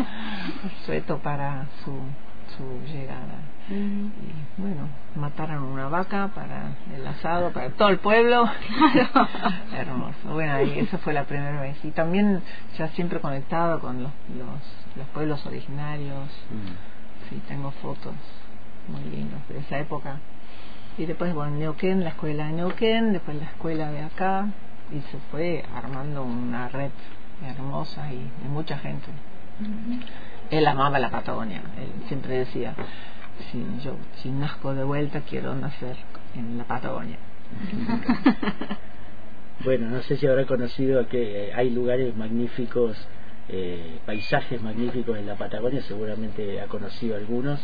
[0.86, 1.92] sueto para su,
[2.56, 3.40] su llegada.
[3.70, 4.10] Y
[4.56, 8.44] bueno, mataron una vaca para el asado, para todo el pueblo.
[9.74, 10.32] Hermoso.
[10.32, 11.76] Bueno, y esa fue la primera vez.
[11.84, 12.42] Y también
[12.78, 16.28] ya siempre conectado con los, los, los pueblos originarios.
[17.28, 18.14] Sí, tengo fotos
[18.86, 20.20] muy lindas de esa época
[20.96, 24.48] y después bueno Neuquén la escuela de Neuquén después la escuela de acá
[24.92, 26.90] y se fue armando una red
[27.44, 29.06] hermosa y de mucha gente.
[30.50, 32.74] Él amaba la Patagonia él siempre decía
[33.50, 35.96] si yo si nazco de vuelta quiero nacer
[36.36, 37.18] en la Patagonia
[39.64, 42.96] bueno no sé si habrá conocido que hay lugares magníficos
[43.48, 47.60] eh, paisajes magníficos en la Patagonia seguramente ha conocido algunos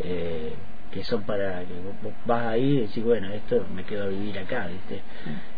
[0.00, 0.54] eh,
[0.90, 4.38] que son para que vos vas ahí y decís, bueno, esto me quedo a vivir
[4.38, 5.02] acá, ¿viste?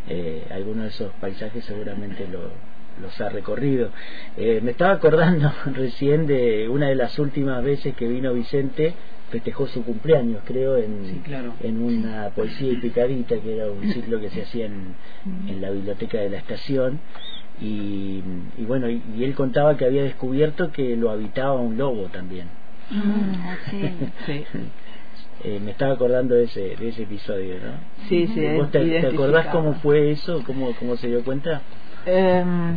[0.08, 2.50] Eh, algunos de esos paisajes seguramente lo,
[3.00, 3.90] los ha recorrido.
[4.36, 8.94] Eh, me estaba acordando recién de una de las últimas veces que vino Vicente,
[9.30, 11.22] festejó su cumpleaños, creo, en,
[11.60, 14.94] en una poesía y picadita, que era un ciclo que se hacía en,
[15.46, 17.00] en la biblioteca de la estación.
[17.60, 18.22] Y,
[18.56, 22.48] y bueno, y, él contaba que había descubierto que lo habitaba un lobo también.
[22.90, 23.56] Ah,
[24.26, 24.44] sí.
[25.44, 27.72] Eh, me estaba acordando de ese, de ese episodio, ¿no?
[28.08, 28.44] Sí, sí.
[28.56, 30.42] ¿Vos te, acordás cómo fue eso?
[30.44, 31.62] ¿Cómo, cómo se dio cuenta?
[32.06, 32.76] Em,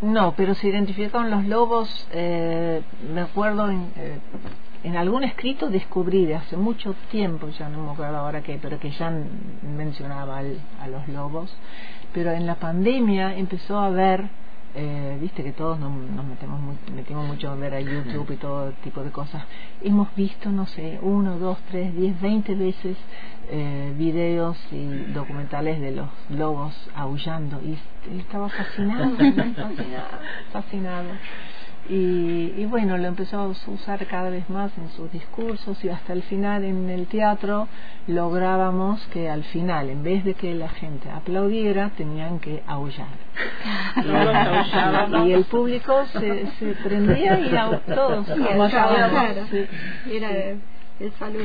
[0.00, 2.80] no, pero se identificaron los lobos, eh,
[3.12, 4.18] me acuerdo en, eh,
[4.84, 8.80] en algún escrito descubrí de hace mucho tiempo, ya no me acuerdo ahora qué, pero
[8.80, 9.12] que ya
[9.76, 11.54] mencionaba a los lobos,
[12.12, 14.28] pero en la pandemia empezó a ver
[14.74, 15.92] eh, viste que todos nos,
[16.26, 16.60] metemos
[16.94, 19.42] metimos mucho a ver a YouTube y todo tipo de cosas.
[19.82, 22.96] Hemos visto, no sé, uno, dos, tres, diez, veinte veces
[23.50, 27.78] eh, videos y documentales de los lobos aullando y
[28.18, 29.10] estaba fascinado,
[29.56, 30.08] fascinado,
[30.52, 31.08] fascinado.
[31.88, 36.12] Y, y, bueno, lo empezó a usar cada vez más en sus discursos y hasta
[36.12, 37.66] el final en el teatro
[38.06, 43.08] lográbamos que al final, en vez de que la gente aplaudiera, tenían que aullar.
[45.26, 47.50] y, el público se, se prendía y
[47.94, 49.66] todos sí,
[51.02, 51.42] el saludo.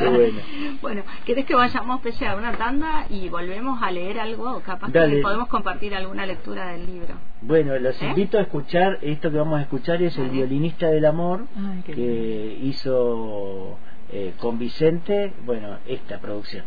[0.10, 0.40] bueno.
[0.80, 4.60] bueno, ¿querés que vayamos a una tanda y volvemos a leer algo?
[4.60, 7.14] Capaz que podemos compartir alguna lectura del libro.
[7.40, 8.06] Bueno, los ¿Eh?
[8.06, 11.46] invito a escuchar, esto que vamos a escuchar es El violinista del amor,
[11.84, 13.78] que hizo
[14.12, 16.64] eh, con Vicente, bueno, esta producción.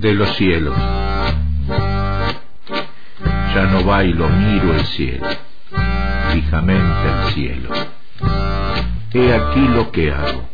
[0.00, 0.76] De los cielos.
[3.54, 5.26] Ya no bailo, miro el cielo,
[6.32, 7.70] fijamente el cielo.
[9.12, 10.48] He aquí lo que hago,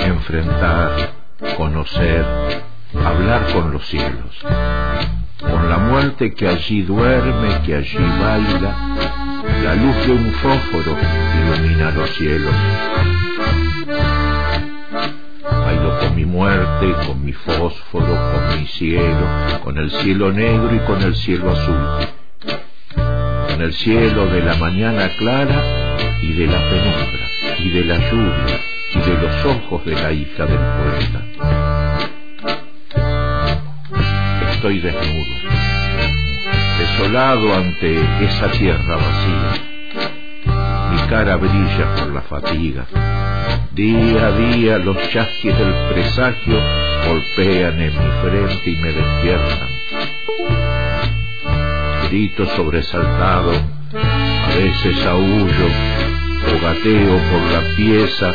[0.00, 1.12] enfrentar,
[1.56, 2.24] conocer,
[3.04, 4.34] hablar con los cielos,
[5.40, 8.76] con la muerte que allí duerme, que allí baila,
[9.62, 10.96] la luz de un fósforo
[11.56, 12.54] ilumina los cielos
[16.32, 19.26] muerte, con mi fósforo, con mi cielo,
[19.62, 22.08] con el cielo negro y con el cielo azul,
[23.48, 25.62] con el cielo de la mañana clara
[26.22, 28.60] y de la penumbra, y de la lluvia,
[28.94, 31.20] y de los ojos de la hija del poeta.
[34.52, 35.34] Estoy desnudo,
[36.78, 39.52] desolado ante esa tierra vacía.
[40.92, 42.86] Mi cara brilla por la fatiga,
[43.74, 46.60] Día a día los chasquis del presagio
[47.08, 49.68] golpean en mi frente y me despiertan.
[52.10, 55.68] Grito sobresaltado, a veces aullo,
[56.48, 58.34] o gateo por la pieza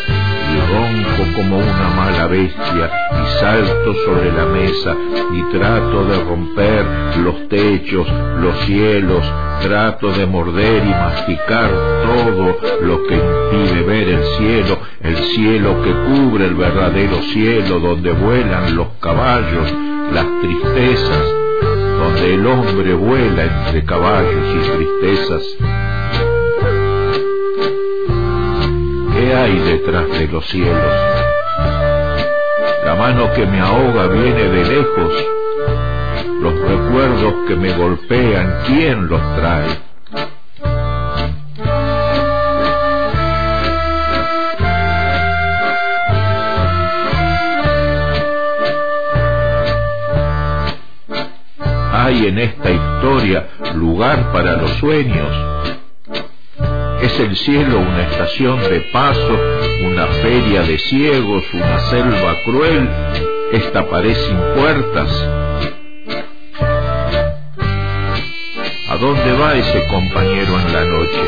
[0.55, 4.95] y ronco como una mala bestia y salto sobre la mesa
[5.33, 6.85] y trato de romper
[7.17, 8.07] los techos,
[8.41, 9.23] los cielos,
[9.61, 11.69] trato de morder y masticar
[12.03, 18.11] todo lo que impide ver el cielo, el cielo que cubre el verdadero cielo donde
[18.11, 19.73] vuelan los caballos,
[20.13, 21.33] las tristezas,
[21.99, 25.43] donde el hombre vuela entre caballos y tristezas.
[29.13, 30.93] ¿Qué hay detrás de los cielos?
[32.85, 35.36] La mano que me ahoga viene de lejos
[36.41, 39.87] los recuerdos que me golpean, ¿quién los trae?
[51.91, 55.35] Hay en esta historia lugar para los sueños.
[57.01, 59.37] Es el cielo una estación de paso,
[59.83, 62.89] una feria de ciegos, una selva cruel,
[63.51, 65.09] esta pared sin puertas,
[68.97, 71.21] ¿A dónde va ese compañero en la noche?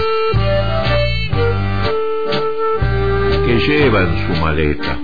[3.45, 4.97] ¿Qué lleva en su maleta?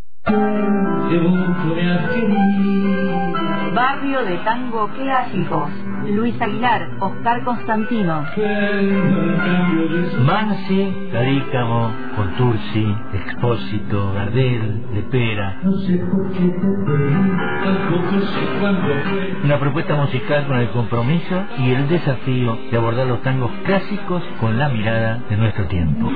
[3.73, 5.94] Barrio de Tango Clásicos.
[6.11, 8.25] Luis Aguilar, Oscar Constantino.
[10.25, 15.61] Mansi, Cadícamo, Contursi, Expósito, Gardel, Lepera.
[19.43, 24.57] Una propuesta musical con el compromiso y el desafío de abordar los tangos clásicos con
[24.57, 26.11] la mirada de nuestro tiempo.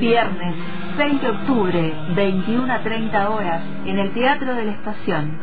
[0.00, 5.38] Viernes 6 de octubre, 21 a 30 horas, en el Teatro de la Estación.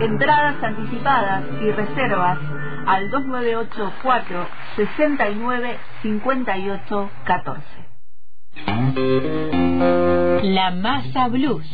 [0.00, 2.38] Entradas anticipadas y reservas
[2.86, 7.62] al 2984 69 58 14.
[10.42, 11.66] La Masa Blues.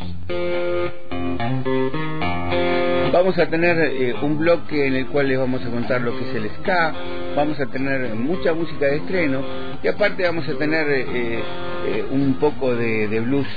[3.15, 6.29] Vamos a tener eh, un bloque en el cual les vamos a contar lo que
[6.29, 6.93] es el ska,
[7.33, 9.41] vamos a tener mucha música de estreno
[9.81, 11.41] y aparte vamos a tener eh,
[11.87, 13.47] eh, un poco de, de, blues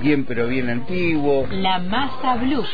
[0.00, 1.48] bien pero bien antiguo.
[1.50, 2.70] La Masa Blues,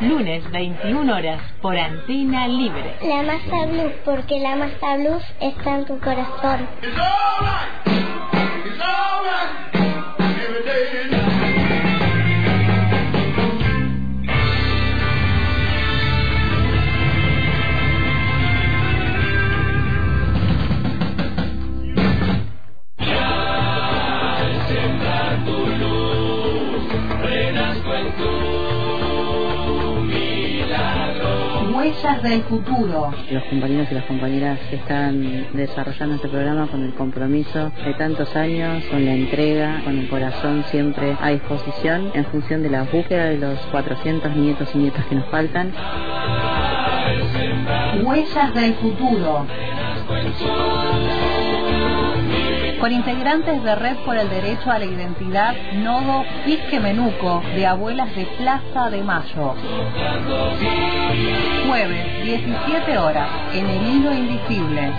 [0.00, 2.96] lunes 21 horas por Antena Libre.
[3.00, 6.66] La Masa Blues, porque la Masa Blues está en tu corazón.
[31.88, 33.14] Huellas del futuro.
[33.30, 38.36] Los compañeros y las compañeras que están desarrollando este programa con el compromiso de tantos
[38.36, 43.24] años, con la entrega, con el corazón siempre a disposición en función de la búsqueda
[43.30, 45.72] de los 400 nietos y nietas que nos faltan.
[48.04, 49.46] Huellas del futuro
[52.80, 56.22] con integrantes de Red por el Derecho a la Identidad, Nodo
[56.80, 59.54] Menuco, de Abuelas de Plaza de Mayo.
[61.66, 64.92] Jueves, 17 horas, en el hilo invisible.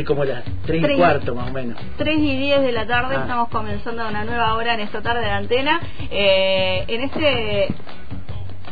[0.00, 1.78] ser como las 3 y cuarto más o menos.
[1.96, 3.20] 3 y 10 de la tarde ah.
[3.22, 5.80] estamos comenzando una nueva hora en esta tarde de antena.
[6.10, 7.68] Eh, en este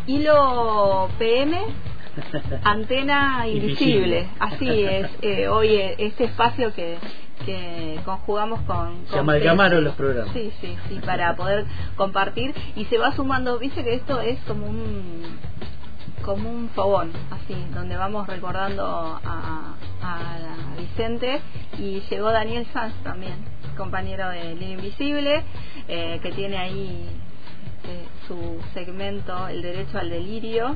[0.07, 1.59] hilo PM
[2.65, 5.09] Antena Invisible, así es.
[5.23, 6.97] Eh, hoy eh, este espacio que,
[7.45, 9.07] que conjugamos con...
[9.07, 10.33] se amalgamaron los programas.
[10.33, 11.65] Sí, sí, sí, para poder
[11.97, 15.39] compartir y se va sumando, dice que esto es como un
[16.25, 18.85] como un fogón, así, donde vamos recordando
[19.25, 20.58] a, a
[21.79, 23.37] Y llegó Daniel Sanz también,
[23.77, 25.45] compañero de Línea Invisible,
[25.87, 27.09] eh, que tiene ahí
[27.85, 30.75] eh, su segmento El Derecho al Delirio,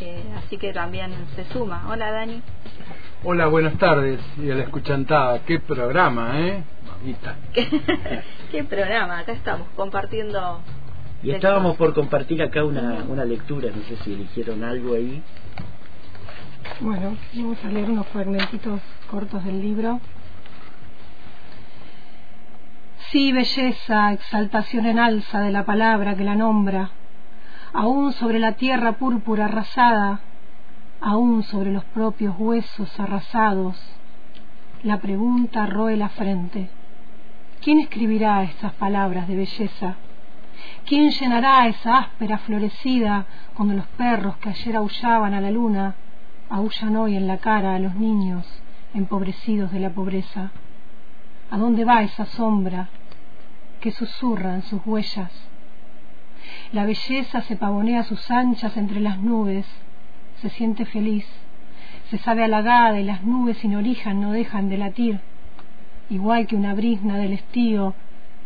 [0.00, 1.86] eh, así que también se suma.
[1.90, 2.40] Hola Dani.
[3.24, 5.40] Hola, buenas tardes y a la escuchantada.
[5.44, 6.64] Qué programa, ¿eh?
[6.86, 7.36] Mamita.
[8.50, 9.18] ¿Qué programa?
[9.18, 10.62] Acá estamos compartiendo
[11.22, 15.22] y estábamos por compartir acá una, una lectura, no sé si eligieron algo ahí.
[16.80, 20.00] Bueno, vamos a leer unos fragmentitos cortos del libro.
[23.10, 26.90] Sí, belleza, exaltación en alza de la palabra que la nombra,
[27.72, 30.20] aún sobre la tierra púrpura arrasada,
[31.00, 33.76] aún sobre los propios huesos arrasados,
[34.84, 36.70] la pregunta roe la frente.
[37.60, 39.96] ¿Quién escribirá estas palabras de belleza?
[40.86, 45.96] ¿Quién llenará esa áspera florecida cuando los perros que ayer aullaban a la luna
[46.50, 48.46] aullan hoy en la cara a los niños
[48.94, 50.50] empobrecidos de la pobreza?
[51.50, 52.88] ¿A dónde va esa sombra
[53.80, 55.32] que susurra en sus huellas?
[56.72, 59.66] La belleza se pavonea sus anchas entre las nubes,
[60.40, 61.26] se siente feliz,
[62.10, 65.20] se sabe halagada y las nubes sin origen no dejan de latir,
[66.10, 67.94] igual que una brisna del estío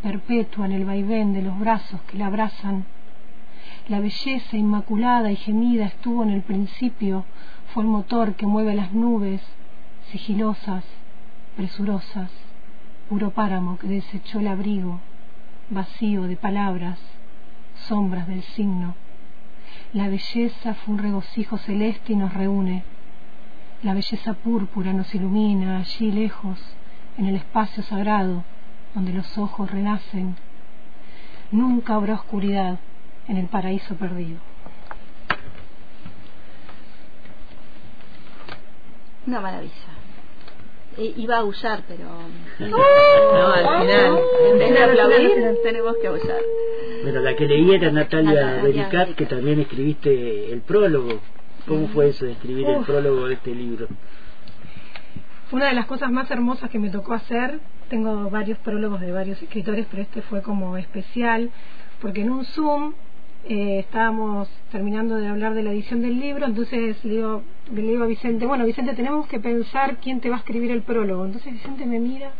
[0.02, 2.84] perpetua en el vaivén de los brazos que la abrazan.
[3.88, 7.24] La belleza inmaculada y gemida estuvo en el principio,
[7.72, 9.40] fue el motor que mueve las nubes,
[10.10, 10.84] sigilosas,
[11.56, 12.30] presurosas,
[13.08, 15.00] puro páramo que desechó el abrigo,
[15.70, 16.98] vacío de palabras,
[17.88, 18.94] sombras del signo.
[19.94, 22.84] La belleza fue un regocijo celeste y nos reúne.
[23.82, 26.60] La belleza púrpura nos ilumina allí lejos,
[27.16, 28.44] en el espacio sagrado,
[28.94, 30.36] donde los ojos renacen,
[31.50, 32.78] nunca habrá oscuridad
[33.28, 34.51] en el paraíso perdido.
[39.26, 39.72] Una maravilla.
[40.98, 42.04] iba a aullar, pero.
[42.68, 42.76] no,
[43.52, 44.18] al final.
[44.60, 46.40] En aplaudir, tenemos que aullar.
[47.02, 51.20] Bueno, la que leí era Natalia Bericat, que también escribiste el prólogo.
[51.66, 53.86] ¿Cómo fue eso de escribir el prólogo de este libro?
[55.52, 57.60] Una de las cosas más hermosas que me tocó hacer
[57.92, 61.50] tengo varios prólogos de varios escritores, pero este fue como especial,
[62.00, 62.94] porque en un Zoom
[63.44, 67.42] eh, estábamos terminando de hablar de la edición del libro, entonces le digo,
[67.74, 70.82] le digo a Vicente, bueno, Vicente, tenemos que pensar quién te va a escribir el
[70.82, 71.24] prólogo.
[71.26, 72.30] Entonces Vicente me mira,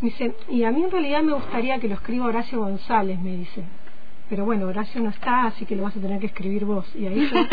[0.00, 3.36] me dice, y a mí en realidad me gustaría que lo escriba Horacio González, me
[3.36, 3.64] dice.
[4.28, 6.86] Pero bueno, Horacio no está, así que lo vas a tener que escribir vos.
[6.94, 7.48] Y ahí fue,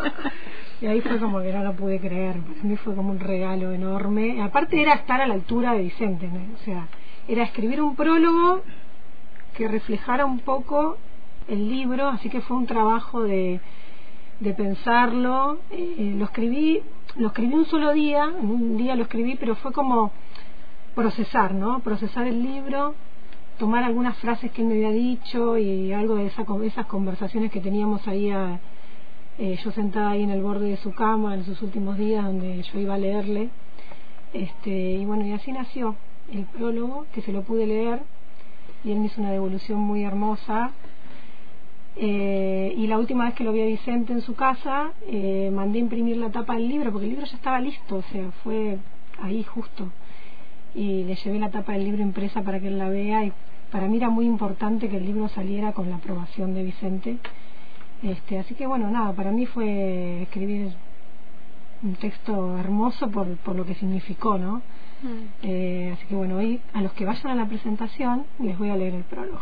[0.80, 2.38] y ahí fue como que no lo pude creer.
[2.38, 4.40] Para mí fue como un regalo enorme.
[4.40, 6.88] Aparte era estar a la altura de Vicente, o sea,
[7.28, 8.62] era escribir un prólogo
[9.54, 10.96] que reflejara un poco
[11.48, 13.60] el libro, así que fue un trabajo de,
[14.40, 15.58] de pensarlo.
[15.70, 16.80] Eh, lo escribí,
[17.16, 20.12] lo escribí un solo día, un día lo escribí, pero fue como
[20.94, 21.80] procesar, ¿no?
[21.80, 22.94] Procesar el libro,
[23.58, 27.60] tomar algunas frases que él me había dicho y algo de esa, esas conversaciones que
[27.60, 28.30] teníamos ahí,
[29.38, 32.62] eh, yo sentada ahí en el borde de su cama en sus últimos días donde
[32.62, 33.50] yo iba a leerle.
[34.32, 35.94] Este, y bueno, y así nació
[36.32, 38.00] el prólogo, que se lo pude leer,
[38.84, 40.72] y él me hizo una devolución muy hermosa.
[41.96, 45.78] Eh, y la última vez que lo vi a Vicente en su casa, eh, mandé
[45.78, 48.78] imprimir la tapa del libro, porque el libro ya estaba listo, o sea, fue
[49.20, 49.88] ahí justo.
[50.74, 53.32] Y le llevé la tapa del libro impresa para que él la vea y
[53.70, 57.18] para mí era muy importante que el libro saliera con la aprobación de Vicente.
[58.02, 60.72] Este, así que bueno, nada, para mí fue escribir
[61.82, 64.62] un texto hermoso por, por lo que significó, ¿no?
[65.02, 65.26] Mm.
[65.42, 68.76] Eh, así que bueno, hoy a los que vayan a la presentación les voy a
[68.76, 69.40] leer el prólogo.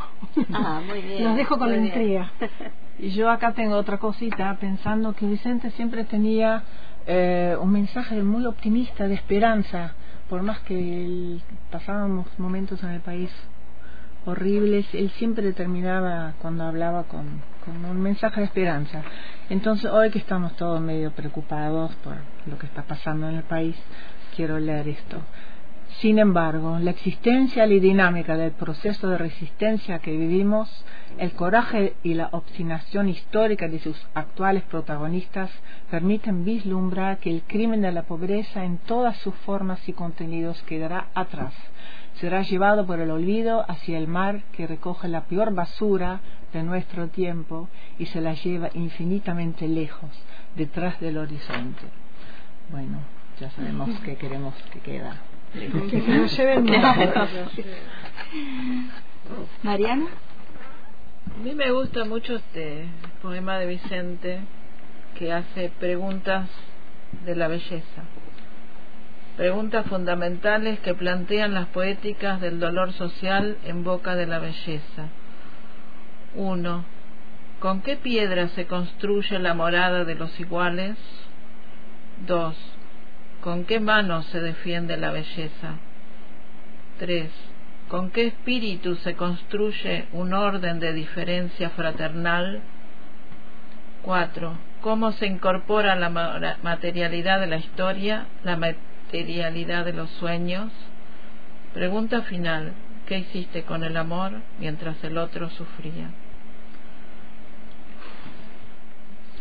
[0.52, 1.24] Ah, muy bien.
[1.24, 2.32] los dejo con la intriga.
[3.02, 6.64] Y yo acá tengo otra cosita, pensando que Vicente siempre tenía
[7.06, 9.94] eh, un mensaje muy optimista, de esperanza,
[10.28, 11.38] por más que
[11.70, 13.30] pasábamos momentos en el país
[14.24, 19.02] horribles, él siempre terminaba cuando hablaba con, un mensaje de esperanza.
[19.48, 22.16] Entonces, hoy que estamos todos medio preocupados por
[22.46, 23.76] lo que está pasando en el país,
[24.34, 25.18] quiero leer esto.
[25.98, 30.84] Sin embargo, la existencia y dinámica del proceso de resistencia que vivimos,
[31.18, 35.50] el coraje y la obstinación histórica de sus actuales protagonistas
[35.90, 41.08] permiten vislumbrar que el crimen de la pobreza en todas sus formas y contenidos quedará
[41.14, 41.52] atrás
[42.20, 46.20] será llevado por el olvido hacia el mar que recoge la peor basura
[46.52, 47.68] de nuestro tiempo
[47.98, 50.10] y se la lleva infinitamente lejos,
[50.54, 51.82] detrás del horizonte.
[52.70, 52.98] Bueno,
[53.40, 55.16] ya sabemos que queremos que queda.
[55.52, 56.66] Que se lo lleven
[59.62, 60.06] Mariana.
[61.34, 62.84] A mí me gusta mucho este
[63.22, 64.40] poema de Vicente
[65.18, 66.48] que hace preguntas
[67.24, 68.02] de la belleza.
[69.40, 75.08] Preguntas fundamentales que plantean las poéticas del dolor social en boca de la belleza.
[76.34, 76.84] 1.
[77.58, 80.98] ¿Con qué piedra se construye la morada de los iguales?
[82.26, 82.54] 2.
[83.40, 85.78] ¿Con qué mano se defiende la belleza?
[86.98, 87.30] 3.
[87.88, 92.60] ¿Con qué espíritu se construye un orden de diferencia fraternal?
[94.02, 94.52] 4.
[94.82, 96.10] ¿Cómo se incorpora la
[96.62, 98.56] materialidad de la historia, la
[99.10, 100.70] materialidad de los sueños?
[101.74, 102.72] Pregunta final.
[103.06, 106.10] ¿Qué hiciste con el amor mientras el otro sufría?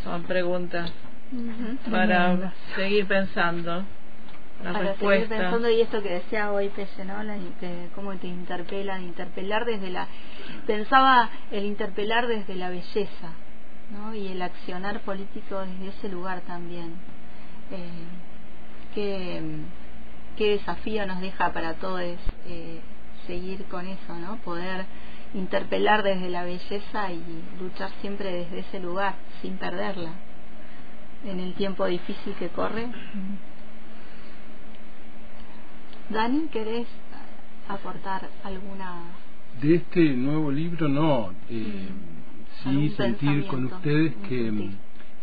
[0.03, 0.91] Son preguntas
[1.91, 3.83] para seguir pensando
[4.63, 5.27] la para respuesta.
[5.27, 7.21] seguir pensando y esto que decía hoy Pese, ¿no?
[7.21, 10.07] La, que, cómo te interpelan, interpelar desde la...
[10.65, 13.33] Pensaba el interpelar desde la belleza,
[13.91, 14.15] ¿no?
[14.15, 16.95] Y el accionar político desde ese lugar también.
[17.71, 18.28] Eh,
[18.93, 19.41] qué,
[20.37, 22.79] qué desafío nos deja para todos eh,
[23.27, 24.37] seguir con eso, ¿no?
[24.37, 24.85] Poder
[25.33, 27.21] interpelar desde la belleza y
[27.61, 30.11] luchar siempre desde ese lugar, sin perderla,
[31.25, 32.87] en el tiempo difícil que corre.
[36.09, 36.87] Dani, ¿querés
[37.67, 39.03] aportar alguna...
[39.61, 41.89] De este nuevo libro no, eh,
[42.63, 44.71] sí sentir con ustedes que mm,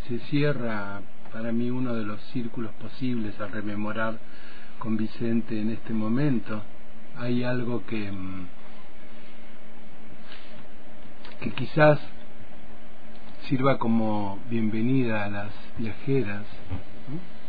[0.07, 1.01] se cierra
[1.33, 4.19] para mí uno de los círculos posibles a rememorar
[4.79, 6.63] con Vicente en este momento.
[7.17, 8.47] Hay algo que, mm,
[11.41, 11.99] que quizás
[13.49, 16.45] sirva como bienvenida a las viajeras,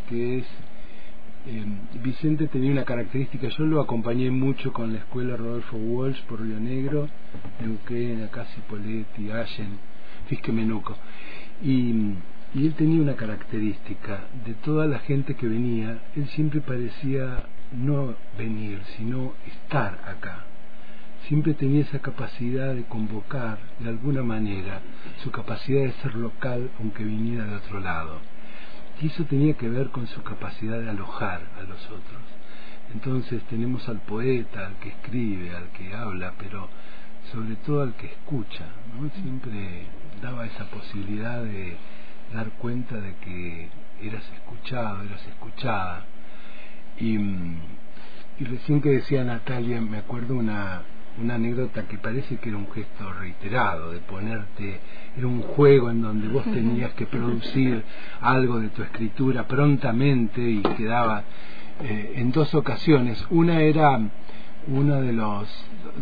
[0.10, 0.46] que es
[1.50, 1.66] eh,
[2.04, 6.60] Vicente tenía una característica, yo lo acompañé mucho con la escuela Rodolfo Walsh por Río
[6.60, 7.08] Negro,
[7.62, 9.80] Neuquén, Acasi Poletti, Allen,
[10.28, 10.98] Fisque Menuco.
[11.64, 12.16] Y,
[12.54, 18.16] y él tenía una característica, de toda la gente que venía, él siempre parecía no
[18.38, 20.46] venir, sino estar acá.
[21.28, 24.82] Siempre tenía esa capacidad de convocar de alguna manera,
[25.24, 28.20] su capacidad de ser local aunque viniera de otro lado
[29.02, 32.22] y eso tenía que ver con su capacidad de alojar a los otros.
[32.94, 36.68] Entonces tenemos al poeta, al que escribe, al que habla, pero
[37.32, 38.66] sobre todo al que escucha.
[38.96, 39.10] ¿no?
[39.22, 39.86] Siempre
[40.22, 41.76] daba esa posibilidad de
[42.34, 43.70] dar cuenta de que
[44.02, 46.06] eras escuchado, eras escuchada.
[47.00, 50.82] Y, y recién que decía Natalia, me acuerdo una,
[51.22, 54.80] una anécdota que parece que era un gesto reiterado, de ponerte,
[55.18, 57.84] era un juego en donde vos tenías que producir
[58.22, 61.24] algo de tu escritura prontamente y quedaba
[61.82, 63.26] eh, en dos ocasiones.
[63.30, 64.00] Una era
[64.68, 65.48] uno de los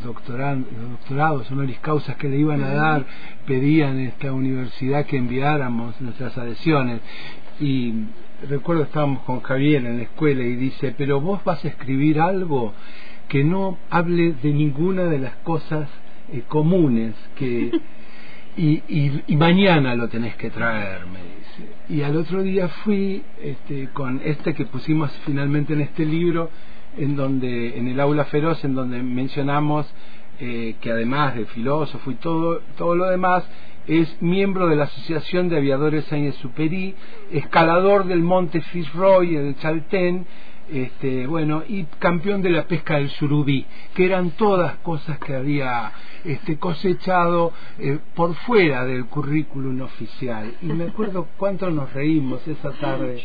[0.03, 3.05] doctorados, honoris causas que le iban a dar,
[3.45, 7.01] pedían en esta universidad que enviáramos nuestras adhesiones.
[7.59, 7.93] Y
[8.49, 12.73] recuerdo estábamos con Javier en la escuela y dice, pero vos vas a escribir algo
[13.27, 15.89] que no hable de ninguna de las cosas
[16.31, 17.71] eh, comunes que
[18.57, 21.73] y, y, mañana lo tenés que traer me dice.
[21.89, 26.49] Y al otro día fui este, con este que pusimos finalmente en este libro
[26.97, 29.85] en donde en el aula feroz en donde mencionamos
[30.39, 33.43] eh, que además de filósofo y todo todo lo demás
[33.87, 36.95] es miembro de la Asociación de Aviadores Saint-Exupéry,
[37.31, 40.25] escalador del Monte Fitzroy en el Chaltén
[40.71, 45.91] este, bueno, y campeón de la pesca del surubí, que eran todas cosas que había
[46.25, 50.53] este, cosechado eh, por fuera del currículum oficial.
[50.61, 53.23] Y me acuerdo cuánto nos reímos esa tarde.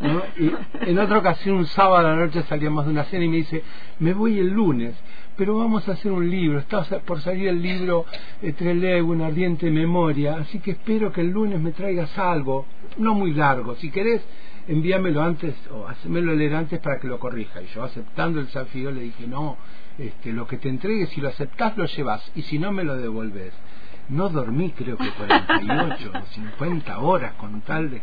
[0.00, 0.22] ¿no?
[0.38, 0.52] Y
[0.88, 3.62] en otra ocasión, un sábado a la noche salíamos de una cena y me dice,
[3.98, 4.94] me voy el lunes,
[5.36, 8.04] pero vamos a hacer un libro, está por salir el libro
[8.42, 12.66] eh, Trelew, una ardiente memoria, así que espero que el lunes me traigas algo,
[12.98, 14.22] no muy largo, si querés
[14.68, 17.60] envíamelo antes o hacémelo leer antes para que lo corrija.
[17.62, 19.56] Y yo aceptando el desafío le dije, no,
[20.00, 22.96] este, lo que te entregue, si lo aceptás lo llevas y si no me lo
[22.96, 23.52] devolves.
[24.08, 28.02] No dormí creo que 48 o 50 horas con tal de...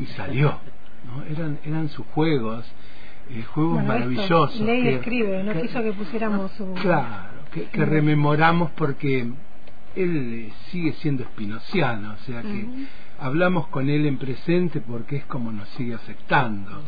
[0.00, 0.60] y salió.
[1.06, 1.24] ¿no?
[1.24, 2.64] Eran, eran sus juegos,
[3.30, 4.60] eh, juegos maravillosos.
[4.60, 6.74] Ley escribe, no quiso que pusiéramos su...
[6.74, 9.22] Claro, que, que rememoramos porque
[9.96, 12.66] él eh, sigue siendo espinociano, o sea que
[13.18, 16.82] hablamos con él en presente porque es como nos sigue afectando.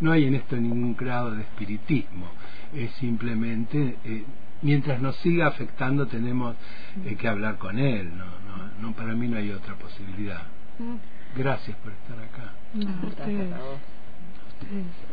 [0.00, 2.28] no hay en esto ningún grado de espiritismo,
[2.74, 4.24] es simplemente, eh,
[4.62, 6.56] mientras nos siga afectando tenemos
[7.04, 10.42] eh, que hablar con él, no, no, no, para mí no hay otra posibilidad.
[11.36, 12.52] Gracias por estar acá.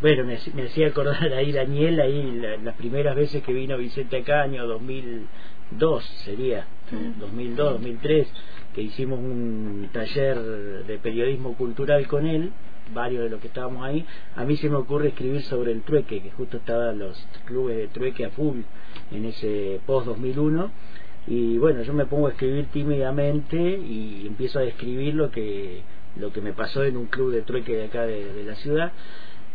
[0.01, 4.43] Bueno, me, me, hacía acordar ahí Daniel, ahí las primeras veces que vino Vicente acá,
[4.43, 6.65] año 2002 sería,
[7.19, 8.27] 2002, 2003,
[8.73, 10.37] que hicimos un taller
[10.85, 12.51] de periodismo cultural con él,
[12.93, 16.21] varios de los que estábamos ahí, a mí se me ocurre escribir sobre el trueque,
[16.21, 18.59] que justo estaban los clubes de trueque a full
[19.11, 20.71] en ese post 2001
[21.27, 25.81] y bueno, yo me pongo a escribir tímidamente y empiezo a describir lo que
[26.17, 28.91] lo que me pasó en un club de trueque de acá de, la ciudad.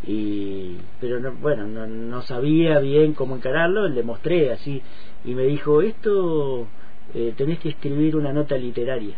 [0.07, 4.83] Y pero no, bueno no, no sabía bien cómo encararlo le mostré así
[5.25, 6.69] y me dijo esto
[7.15, 9.17] eh, tenés que escribir una nota literaria.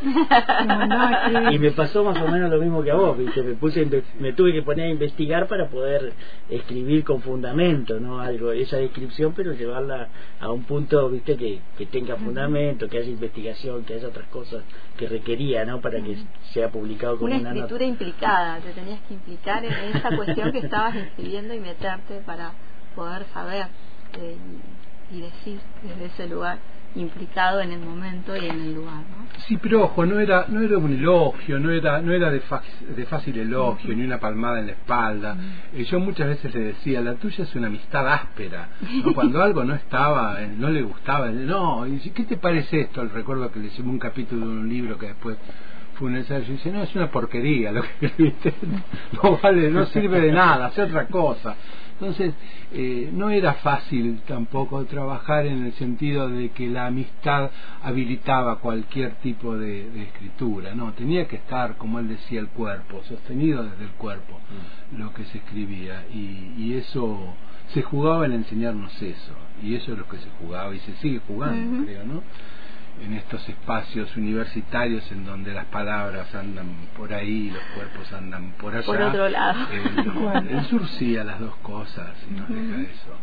[1.52, 3.42] y me pasó más o menos lo mismo que a vos, ¿viste?
[3.42, 3.86] Me, puse,
[4.18, 6.14] me tuve que poner a investigar para poder
[6.48, 8.20] escribir con fundamento, ¿no?
[8.20, 10.08] Algo, esa descripción, pero llevarla
[10.40, 11.36] a un punto, ¿viste?
[11.36, 14.64] Que, que tenga fundamento, que haya investigación, que haya otras cosas
[14.96, 15.80] que requería, ¿no?
[15.80, 16.16] Para que
[16.52, 20.58] sea publicado con una, una escritura implicada, te tenías que implicar en esa cuestión que
[20.58, 22.52] estabas escribiendo y meterte para
[22.94, 23.66] poder saber
[24.18, 24.36] eh,
[25.12, 26.58] y decir desde ese lugar
[26.94, 28.96] implicado en el momento y en el lugar.
[28.96, 29.26] ¿no?
[29.46, 32.42] Sí, pero ojo, no era, no era un elogio, no era, no era de,
[32.96, 35.36] de fácil elogio, ni una palmada en la espalda.
[35.72, 38.68] Eh, yo muchas veces le decía, la tuya es una amistad áspera.
[39.14, 43.02] Cuando algo no estaba, eh, no le gustaba, no, y ¿qué te parece esto?
[43.02, 45.36] El recuerdo que le hicimos un capítulo de un libro que después
[45.94, 48.54] fue un ensayo y dice, no, es una porquería lo que escribiste,
[49.22, 51.56] no vale, no sirve de nada, hace otra cosa.
[52.00, 52.32] Entonces,
[52.72, 57.50] eh, no era fácil tampoco trabajar en el sentido de que la amistad
[57.82, 63.64] habilitaba cualquier tipo de, escritura, no, tenía que estar, como él decía, el cuerpo, sostenido
[63.64, 64.40] desde el cuerpo,
[64.92, 64.98] mm.
[64.98, 67.34] lo que se escribía, y, eso
[67.74, 71.20] se jugaba en enseñarnos eso, y eso es lo que se jugaba y se sigue
[71.26, 72.22] jugando, creo, ¿no?
[73.04, 76.66] En estos espacios universitarios en donde las palabras andan
[76.96, 78.86] por ahí, los cuerpos andan por allá.
[78.86, 79.66] Por otro lado.
[80.50, 83.16] El, sur sí a las dos cosas y nos deja eso.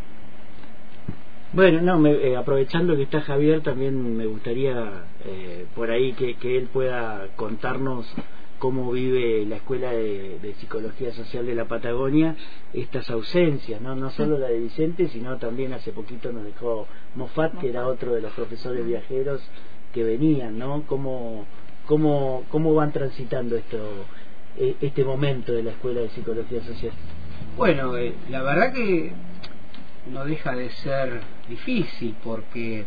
[1.54, 6.36] Bueno, no, me, eh, aprovechando que está Javier, también me gustaría eh, por ahí que,
[6.36, 8.06] que él pueda contarnos
[8.60, 12.36] cómo vive la Escuela de, Psicología Social de la Patagonia
[12.74, 13.96] estas ausencias, ¿no?
[13.96, 18.16] no solo la de Vicente, sino también hace poquito nos dejó Moffat, que era otro
[18.16, 19.42] de los profesores viajeros
[19.94, 20.84] que venían, ¿no?
[20.88, 21.46] ¿Cómo,
[21.86, 23.78] cómo, cómo van transitando esto,
[24.58, 26.94] e, este momento de la Escuela de Psicología Social?
[27.56, 29.12] Bueno, eh, la verdad que
[30.12, 32.86] no deja de ser difícil porque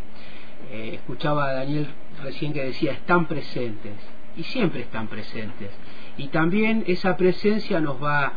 [0.70, 1.88] eh, escuchaba a Daniel
[2.22, 3.94] recién que decía, están presentes
[4.36, 5.70] y siempre están presentes.
[6.16, 8.32] Y también esa presencia nos va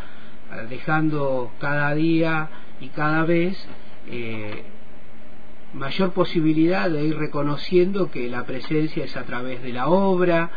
[0.51, 3.57] eh, dejando cada día y cada vez
[4.07, 4.63] eh,
[5.73, 10.49] mayor posibilidad de ir reconociendo que la presencia es a través de la obra,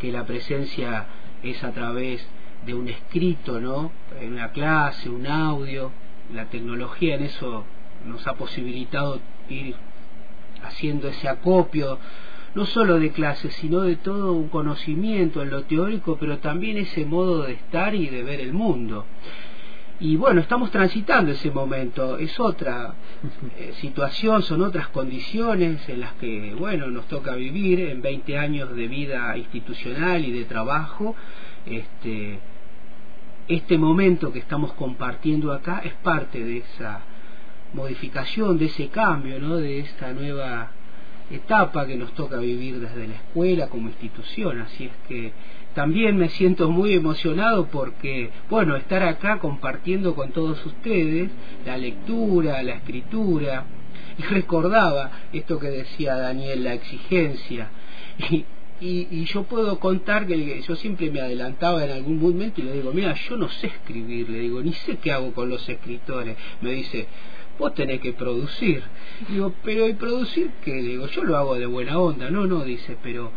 [0.00, 1.06] que la presencia
[1.42, 2.26] es a través
[2.66, 3.90] de un escrito, ¿no?
[4.20, 5.92] En una clase, un audio.
[6.34, 7.64] La tecnología en eso
[8.04, 9.74] nos ha posibilitado ir
[10.62, 11.98] haciendo ese acopio
[12.54, 17.04] no solo de clases, sino de todo un conocimiento en lo teórico, pero también ese
[17.04, 19.06] modo de estar y de ver el mundo.
[20.02, 22.94] Y bueno, estamos transitando ese momento, es otra
[23.58, 28.74] eh, situación, son otras condiciones en las que, bueno, nos toca vivir en 20 años
[28.74, 31.14] de vida institucional y de trabajo.
[31.66, 32.38] Este,
[33.46, 37.00] este momento que estamos compartiendo acá es parte de esa
[37.74, 39.58] modificación, de ese cambio, ¿no?
[39.58, 40.70] de esta nueva
[41.30, 45.32] etapa que nos toca vivir desde la escuela como institución, así es que
[45.74, 51.30] también me siento muy emocionado porque, bueno, estar acá compartiendo con todos ustedes
[51.64, 53.64] la lectura, la escritura,
[54.18, 57.68] y recordaba esto que decía Daniel, la exigencia,
[58.30, 58.44] y,
[58.80, 62.92] y, yo puedo contar que yo siempre me adelantaba en algún momento y le digo,
[62.92, 66.72] mira, yo no sé escribir, le digo, ni sé qué hago con los escritores, me
[66.72, 67.06] dice,
[67.60, 68.82] vos tenés que producir.
[69.28, 70.72] Digo, pero ¿y producir qué?
[70.72, 72.30] Digo, yo lo hago de buena onda.
[72.30, 73.30] No, no, dice, pero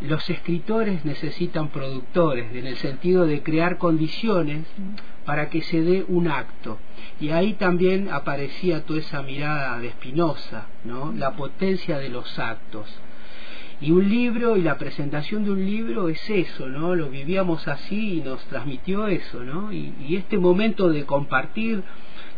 [0.00, 4.66] los escritores necesitan productores, en el sentido de crear condiciones
[5.24, 6.78] para que se dé un acto.
[7.20, 11.12] Y ahí también aparecía toda esa mirada de Spinoza, ¿no?
[11.12, 12.86] La potencia de los actos.
[13.80, 16.94] Y un libro y la presentación de un libro es eso, ¿no?
[16.94, 19.72] Lo vivíamos así y nos transmitió eso, ¿no?
[19.72, 21.82] Y, y este momento de compartir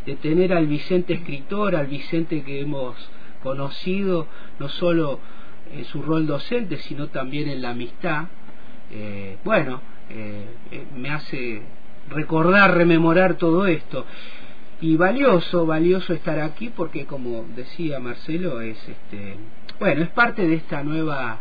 [0.09, 2.97] de tener al Vicente escritor, al Vicente que hemos
[3.43, 4.27] conocido,
[4.59, 5.21] no solo
[5.71, 8.29] en su rol docente, sino también en la amistad,
[8.91, 10.47] eh, bueno, eh,
[10.97, 11.61] me hace
[12.09, 14.07] recordar, rememorar todo esto.
[14.81, 19.37] Y valioso, valioso estar aquí porque como decía Marcelo, es este,
[19.79, 21.41] bueno, es parte de esta nueva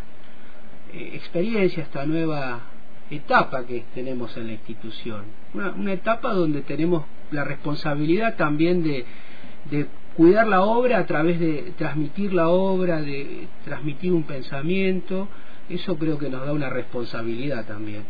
[0.91, 2.59] experiencia, esta nueva
[3.09, 5.23] etapa que tenemos en la institución.
[5.53, 9.05] Una, una, etapa donde tenemos la responsabilidad también de,
[9.69, 15.27] de cuidar la obra a través de transmitir la obra, de transmitir un pensamiento,
[15.69, 18.03] eso creo que nos da una responsabilidad también.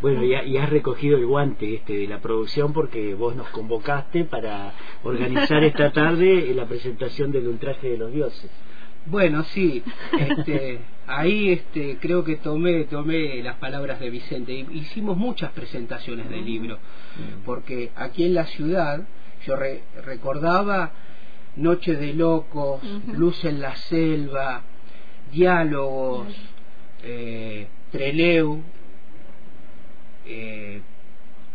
[0.00, 4.24] Bueno, y, y, has recogido el guante este de la producción porque vos nos convocaste
[4.24, 4.72] para
[5.02, 8.50] organizar esta tarde la presentación del ultraje de los dioses.
[9.08, 9.84] Bueno, sí,
[10.18, 14.52] este, ahí este, creo que tomé, tomé las palabras de Vicente.
[14.52, 16.78] Hicimos muchas presentaciones del libro,
[17.44, 19.06] porque aquí en la ciudad
[19.46, 19.54] yo
[20.04, 20.90] recordaba
[21.54, 22.82] Noche de Locos,
[23.12, 24.62] Luz en la Selva,
[25.32, 26.26] Diálogos,
[27.04, 28.60] eh, Treleu,
[30.26, 30.80] eh,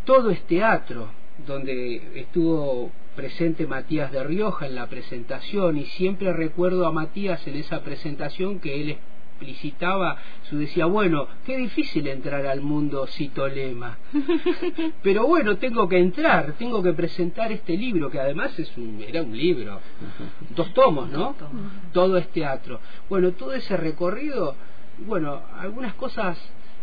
[0.06, 1.10] todo es teatro,
[1.46, 7.56] donde estuvo presente Matías de Rioja en la presentación y siempre recuerdo a Matías en
[7.56, 8.98] esa presentación que él
[9.42, 10.18] explicitaba,
[10.50, 13.98] su decía, bueno, qué difícil entrar al mundo citolema,
[15.04, 19.24] pero bueno, tengo que entrar, tengo que presentar este libro, que además es un, era
[19.24, 19.80] un libro,
[20.56, 21.36] dos tomos, ¿no?
[21.92, 22.80] Todo es teatro.
[23.10, 24.56] Bueno, todo ese recorrido,
[25.08, 26.38] bueno, algunas cosas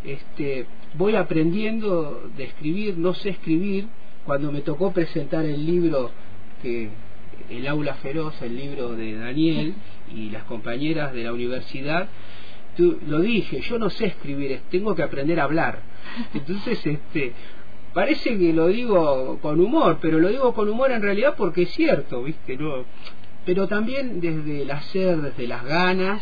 [0.04, 3.86] este, voy aprendiendo de escribir, no sé escribir,
[4.28, 6.10] cuando me tocó presentar el libro
[6.60, 6.90] que
[7.48, 9.72] el aula feroz, el libro de Daniel
[10.14, 12.08] y las compañeras de la universidad,
[12.76, 15.80] lo dije, yo no sé escribir, tengo que aprender a hablar.
[16.34, 17.32] Entonces, este,
[17.94, 21.70] parece que lo digo con humor, pero lo digo con humor en realidad porque es
[21.70, 22.58] cierto, ¿viste?
[22.58, 22.84] No,
[23.46, 26.20] pero también desde el hacer, desde las ganas,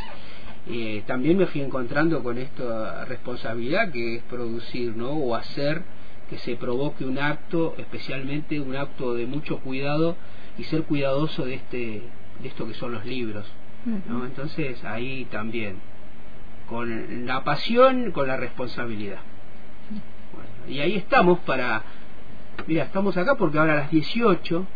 [0.71, 5.11] eh, también me fui encontrando con esta responsabilidad que es producir, ¿no?
[5.11, 5.96] O hacer
[6.29, 10.17] que se provoque un acto, especialmente un acto de mucho cuidado
[10.59, 12.03] y ser cuidadoso de este
[12.41, 13.47] de esto que son los libros,
[14.09, 14.25] ¿no?
[14.27, 15.77] Entonces ahí también
[16.69, 19.19] con la pasión, con la responsabilidad.
[20.69, 21.83] y ahí estamos para,
[22.67, 24.67] mira, estamos acá porque ahora a las 18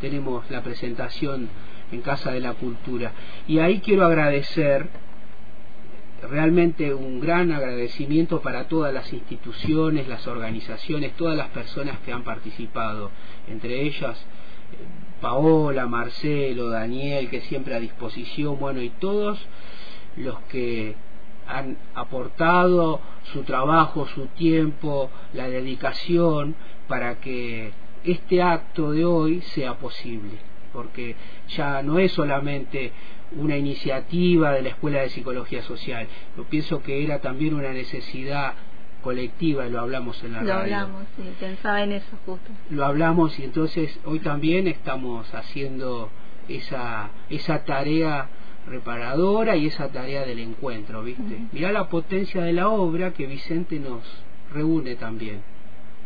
[0.00, 1.48] tenemos la presentación
[1.90, 3.12] en Casa de la Cultura.
[3.46, 4.88] Y ahí quiero agradecer,
[6.22, 12.22] realmente un gran agradecimiento para todas las instituciones, las organizaciones, todas las personas que han
[12.22, 13.10] participado,
[13.48, 14.76] entre ellas eh,
[15.20, 19.38] Paola, Marcelo, Daniel, que siempre a disposición, bueno, y todos
[20.16, 20.94] los que
[21.46, 23.00] han aportado
[23.32, 26.54] su trabajo, su tiempo, la dedicación
[26.88, 27.72] para que
[28.04, 30.38] este acto de hoy sea posible,
[30.72, 31.16] porque
[31.48, 32.92] ya no es solamente
[33.36, 36.06] una iniciativa de la Escuela de Psicología Social,
[36.36, 38.54] yo pienso que era también una necesidad
[39.02, 40.70] colectiva, lo hablamos en la lo radio.
[40.70, 42.50] Lo hablamos, sí, pensaba en eso justo.
[42.70, 46.10] Lo hablamos y entonces hoy también estamos haciendo
[46.48, 48.28] esa, esa tarea
[48.66, 51.40] reparadora y esa tarea del encuentro, ¿viste?
[51.52, 54.02] Mirá la potencia de la obra que Vicente nos
[54.52, 55.42] reúne también.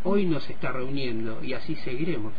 [0.04, 2.32] Hoy nos está reuniendo y así seguiremos.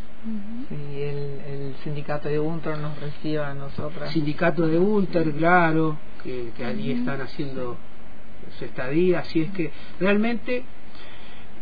[0.69, 4.11] Sí, el, el, sindicato de Unter nos recibe a nosotras.
[4.11, 7.77] Sindicato de Unter, claro, que, que allí están haciendo
[8.57, 10.63] su estadía, así es que realmente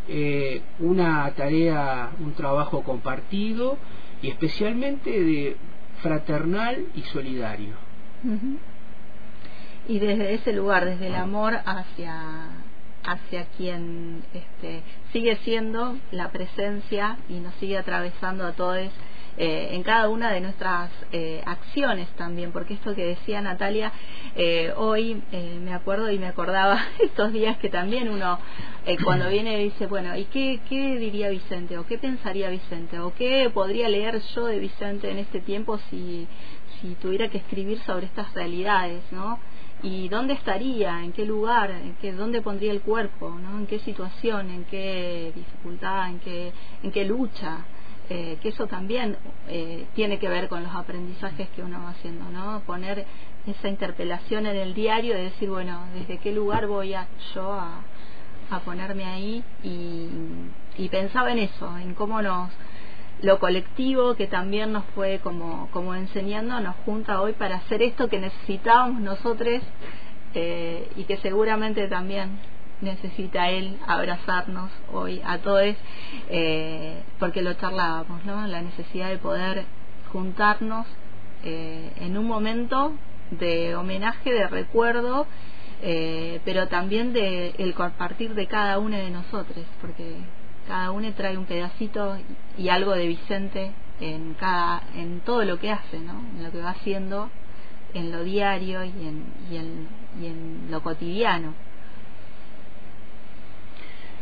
[0.08, 3.78] eh, una tarea, un trabajo compartido
[4.22, 5.58] y especialmente de
[6.02, 7.74] fraternal y solidario.
[9.88, 12.50] Y desde ese lugar, desde el amor hacia
[13.04, 14.82] hacia quien este,
[15.16, 18.92] sigue siendo la presencia y nos sigue atravesando a todos
[19.38, 23.94] eh, en cada una de nuestras eh, acciones también, porque esto que decía Natalia,
[24.36, 25.24] eh, hoy
[25.64, 28.40] me acuerdo y me acordaba estos días que también uno
[29.06, 31.78] cuando viene dice, bueno, ¿y qué, qué diría Vicente?
[31.78, 33.00] ¿O qué pensaría Vicente?
[33.00, 36.28] ¿O qué podría leer yo de Vicente en este tiempo si
[36.82, 39.40] si tuviera que escribir sobre estas realidades, ¿no?
[39.84, 43.60] Y dónde estaría, en qué lugar, en qué, dónde pondría el cuerpo, ¿no?
[43.60, 47.66] En qué situación, en qué dificultad, en qué, en qué lucha,
[48.10, 49.18] eh, que eso también
[49.48, 52.62] eh, tiene que ver con los aprendizajes que uno va haciendo, ¿no?
[52.62, 53.06] Poner
[53.48, 57.82] esa interpelación en el diario de decir, bueno, desde qué lugar voy a, yo a,
[58.50, 60.08] a ponerme ahí y,
[60.78, 62.52] y pensaba en eso, en cómo nos
[63.22, 68.10] lo colectivo que también nos fue como, como enseñando, nos junta hoy para hacer esto
[68.10, 69.62] que necesitábamos nosotros
[70.34, 72.40] eh, y que seguramente también
[72.82, 75.76] necesita él abrazarnos hoy a todos,
[76.30, 78.46] eh, porque lo charlábamos, ¿no?
[78.48, 79.64] La necesidad de poder
[80.12, 80.86] juntarnos
[81.44, 82.94] eh, en un momento
[83.32, 85.26] de homenaje, de recuerdo
[85.82, 90.16] eh, pero también de el compartir de cada uno de nosotros, porque
[90.68, 92.18] cada uno trae un pedacito
[92.58, 96.22] y algo de Vicente en cada en todo lo que hace, ¿no?
[96.38, 97.30] En lo que va haciendo
[97.96, 99.88] en lo diario y en, y en,
[100.22, 101.54] y en lo cotidiano.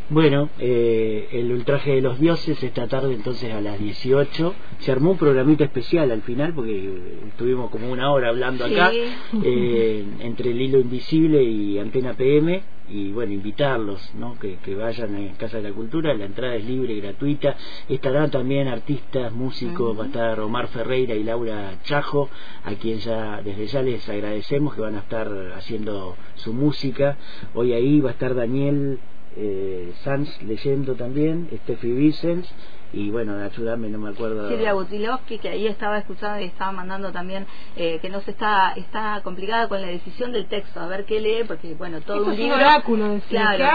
[0.10, 4.54] Bueno, eh, el ultraje de los dioses esta tarde entonces a las 18.
[4.80, 6.90] Se armó un programito especial al final porque
[7.30, 13.12] estuvimos como una hora hablando acá eh, entre el hilo invisible y Antena PM y
[13.12, 14.38] bueno, invitarlos, ¿no?
[14.38, 17.56] Que, que vayan a Casa de la Cultura, la entrada es libre, gratuita.
[17.88, 22.30] Estarán también artistas, músicos, va a estar Omar Ferreira y Laura Chajo,
[22.66, 27.18] a quien ya desde ya les agradecemos que van a estar haciendo su música.
[27.54, 29.00] Hoy ahí va a estar Daniel
[29.36, 32.54] eh, Sanz leyendo también, Steffi Vicens
[32.94, 34.48] y bueno, ayúdame, no me acuerdo.
[34.50, 38.74] Silvia Butilovsky, que ahí estaba escuchando y estaba mandando también, eh, que no se está,
[38.74, 42.36] está complicada con la decisión del texto, a ver qué lee, porque bueno, todo un
[42.38, 42.56] libro.
[43.30, 43.74] claro,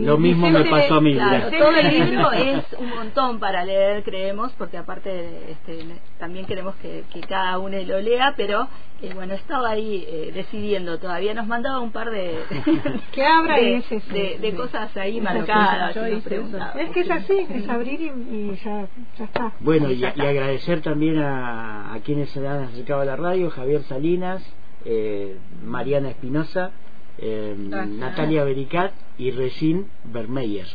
[0.00, 1.16] lo mismo me pasó a mí.
[1.58, 5.78] todo el libro es un montón para leer, creemos, porque aparte este,
[6.18, 8.68] también queremos que, que cada uno lo lea, pero
[9.02, 12.38] eh, bueno, estaba ahí eh, decidiendo todavía, nos mandaba un par de.
[13.12, 15.96] que abra de, y de, cosas ahí marcadas.
[15.96, 18.86] es que es así, es abrir y, ya,
[19.18, 19.52] ya, está.
[19.60, 24.42] Bueno, y, agradecer también a, a, quienes se han acercado a la radio: Javier Salinas,
[24.84, 26.72] eh, Mariana Espinosa,
[27.18, 30.66] eh, Natalia Bericat y Regine Vermeyer.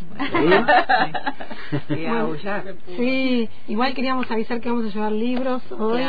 [2.98, 6.04] sí, igual queríamos avisar que vamos a llevar libros hoy.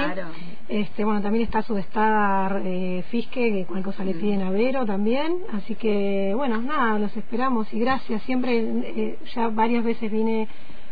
[0.69, 4.21] Este, bueno, también está su eh, Fisque, que cualquier cosa le mm.
[4.21, 5.39] piden a Vero también.
[5.53, 8.23] Así que, bueno, nada, los esperamos y gracias.
[8.25, 10.49] Siempre, eh, ya varias veces vine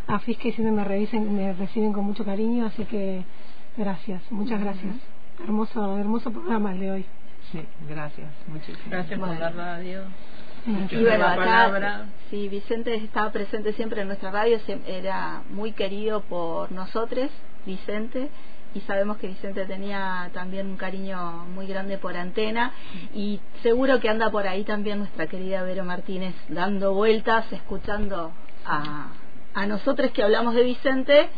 [0.07, 3.25] a Fisque y siempre me, revisen, me reciben con mucho cariño, así que
[3.77, 4.97] gracias, muchas gracias.
[5.43, 7.05] Hermoso, hermoso programa el de hoy.
[7.55, 9.21] Sí, gracias, muchísimas gracias.
[9.21, 10.03] por la radio.
[10.91, 16.73] Y bueno, acá, sí, Vicente estaba presente siempre en nuestra radio, era muy querido por
[16.73, 17.31] nosotros,
[17.65, 18.29] Vicente,
[18.75, 22.73] y sabemos que Vicente tenía también un cariño muy grande por Antena
[23.15, 28.33] y seguro que anda por ahí también nuestra querida Vero Martínez dando vueltas, escuchando
[28.67, 29.13] a,
[29.55, 31.29] a nosotros que hablamos de Vicente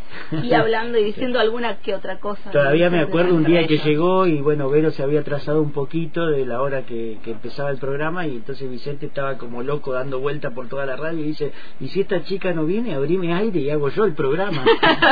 [0.42, 2.50] y hablando y diciendo alguna que otra cosa.
[2.50, 6.26] Todavía me acuerdo un día que llegó y bueno, Vero se había atrasado un poquito
[6.26, 10.18] de la hora que, que, empezaba el programa y entonces Vicente estaba como loco dando
[10.18, 13.60] vuelta por toda la radio y dice, y si esta chica no viene, abrime aire
[13.60, 14.64] y hago yo el programa.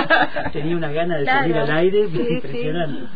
[0.53, 3.09] Tenía una gana de salir al aire impresionante.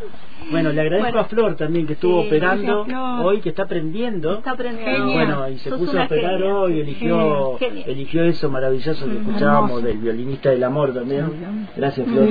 [0.50, 2.86] Bueno, le agradezco a Flor también que estuvo operando
[3.22, 4.38] hoy, que está aprendiendo.
[4.38, 5.12] Está aprendiendo.
[5.12, 10.50] Bueno, y se puso a operar hoy, eligió, eligió eso maravilloso que escuchábamos del violinista
[10.50, 11.68] del amor también.
[11.76, 12.28] Gracias, Flor.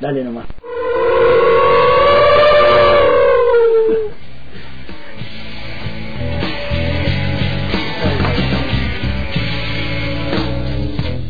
[0.00, 0.46] Dale nomás.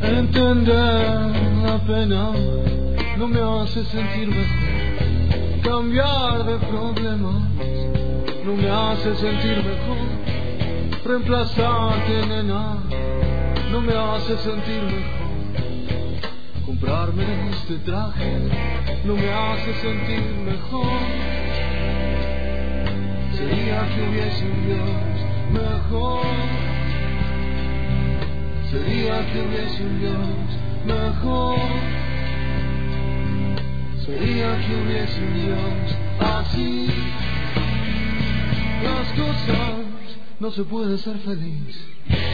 [0.03, 1.31] Entender
[1.65, 2.33] la pena
[3.19, 5.63] no me hace sentir mejor.
[5.63, 7.43] Cambiar de problemas
[8.45, 11.03] no me hace sentir mejor.
[11.05, 12.83] Reemplazarte, nena,
[13.71, 15.32] no me hace sentir mejor.
[16.73, 18.49] Comprarme este traje
[19.05, 20.87] no me hace sentir mejor.
[23.37, 24.91] Sería que hubiese un Dios
[25.53, 26.25] mejor.
[28.71, 30.17] Sería que hubiese un Dios
[30.87, 31.59] mejor.
[34.07, 36.87] Sería que hubiese un Dios así.
[38.83, 39.75] Las cosas
[40.41, 42.32] no se puede ser feliz.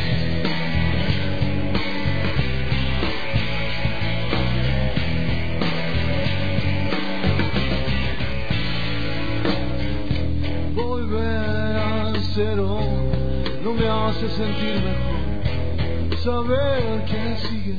[13.78, 16.18] Me hace sentir mejor.
[16.24, 17.76] Saber que sigue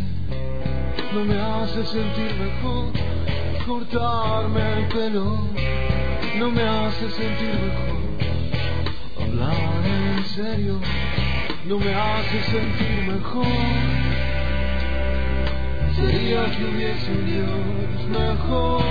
[1.14, 2.94] no me hace sentir mejor.
[3.68, 5.38] Cortarme el pelo
[6.38, 8.00] no me hace sentir mejor.
[9.22, 10.80] Hablar en serio
[11.66, 13.46] no me hace sentir mejor.
[15.96, 18.84] Sería que hubiese un Dios mejor.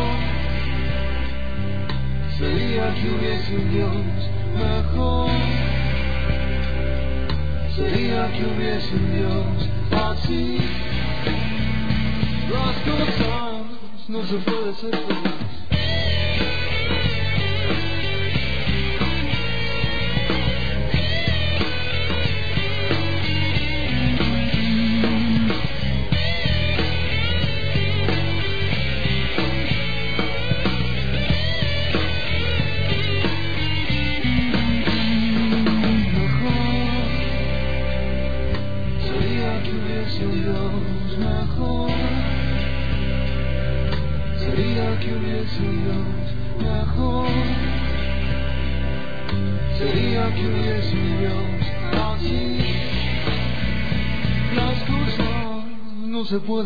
[2.38, 4.28] Sería que hubiese un Dios
[4.58, 5.57] mejor.
[7.78, 10.58] Sería que hubiese un Dios así.
[12.52, 15.57] Las cosas no se puede ser feliz.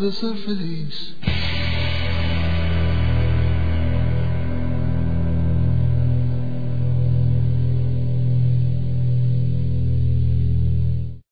[0.03, 1.15] Las cosas no se puede ser feliz.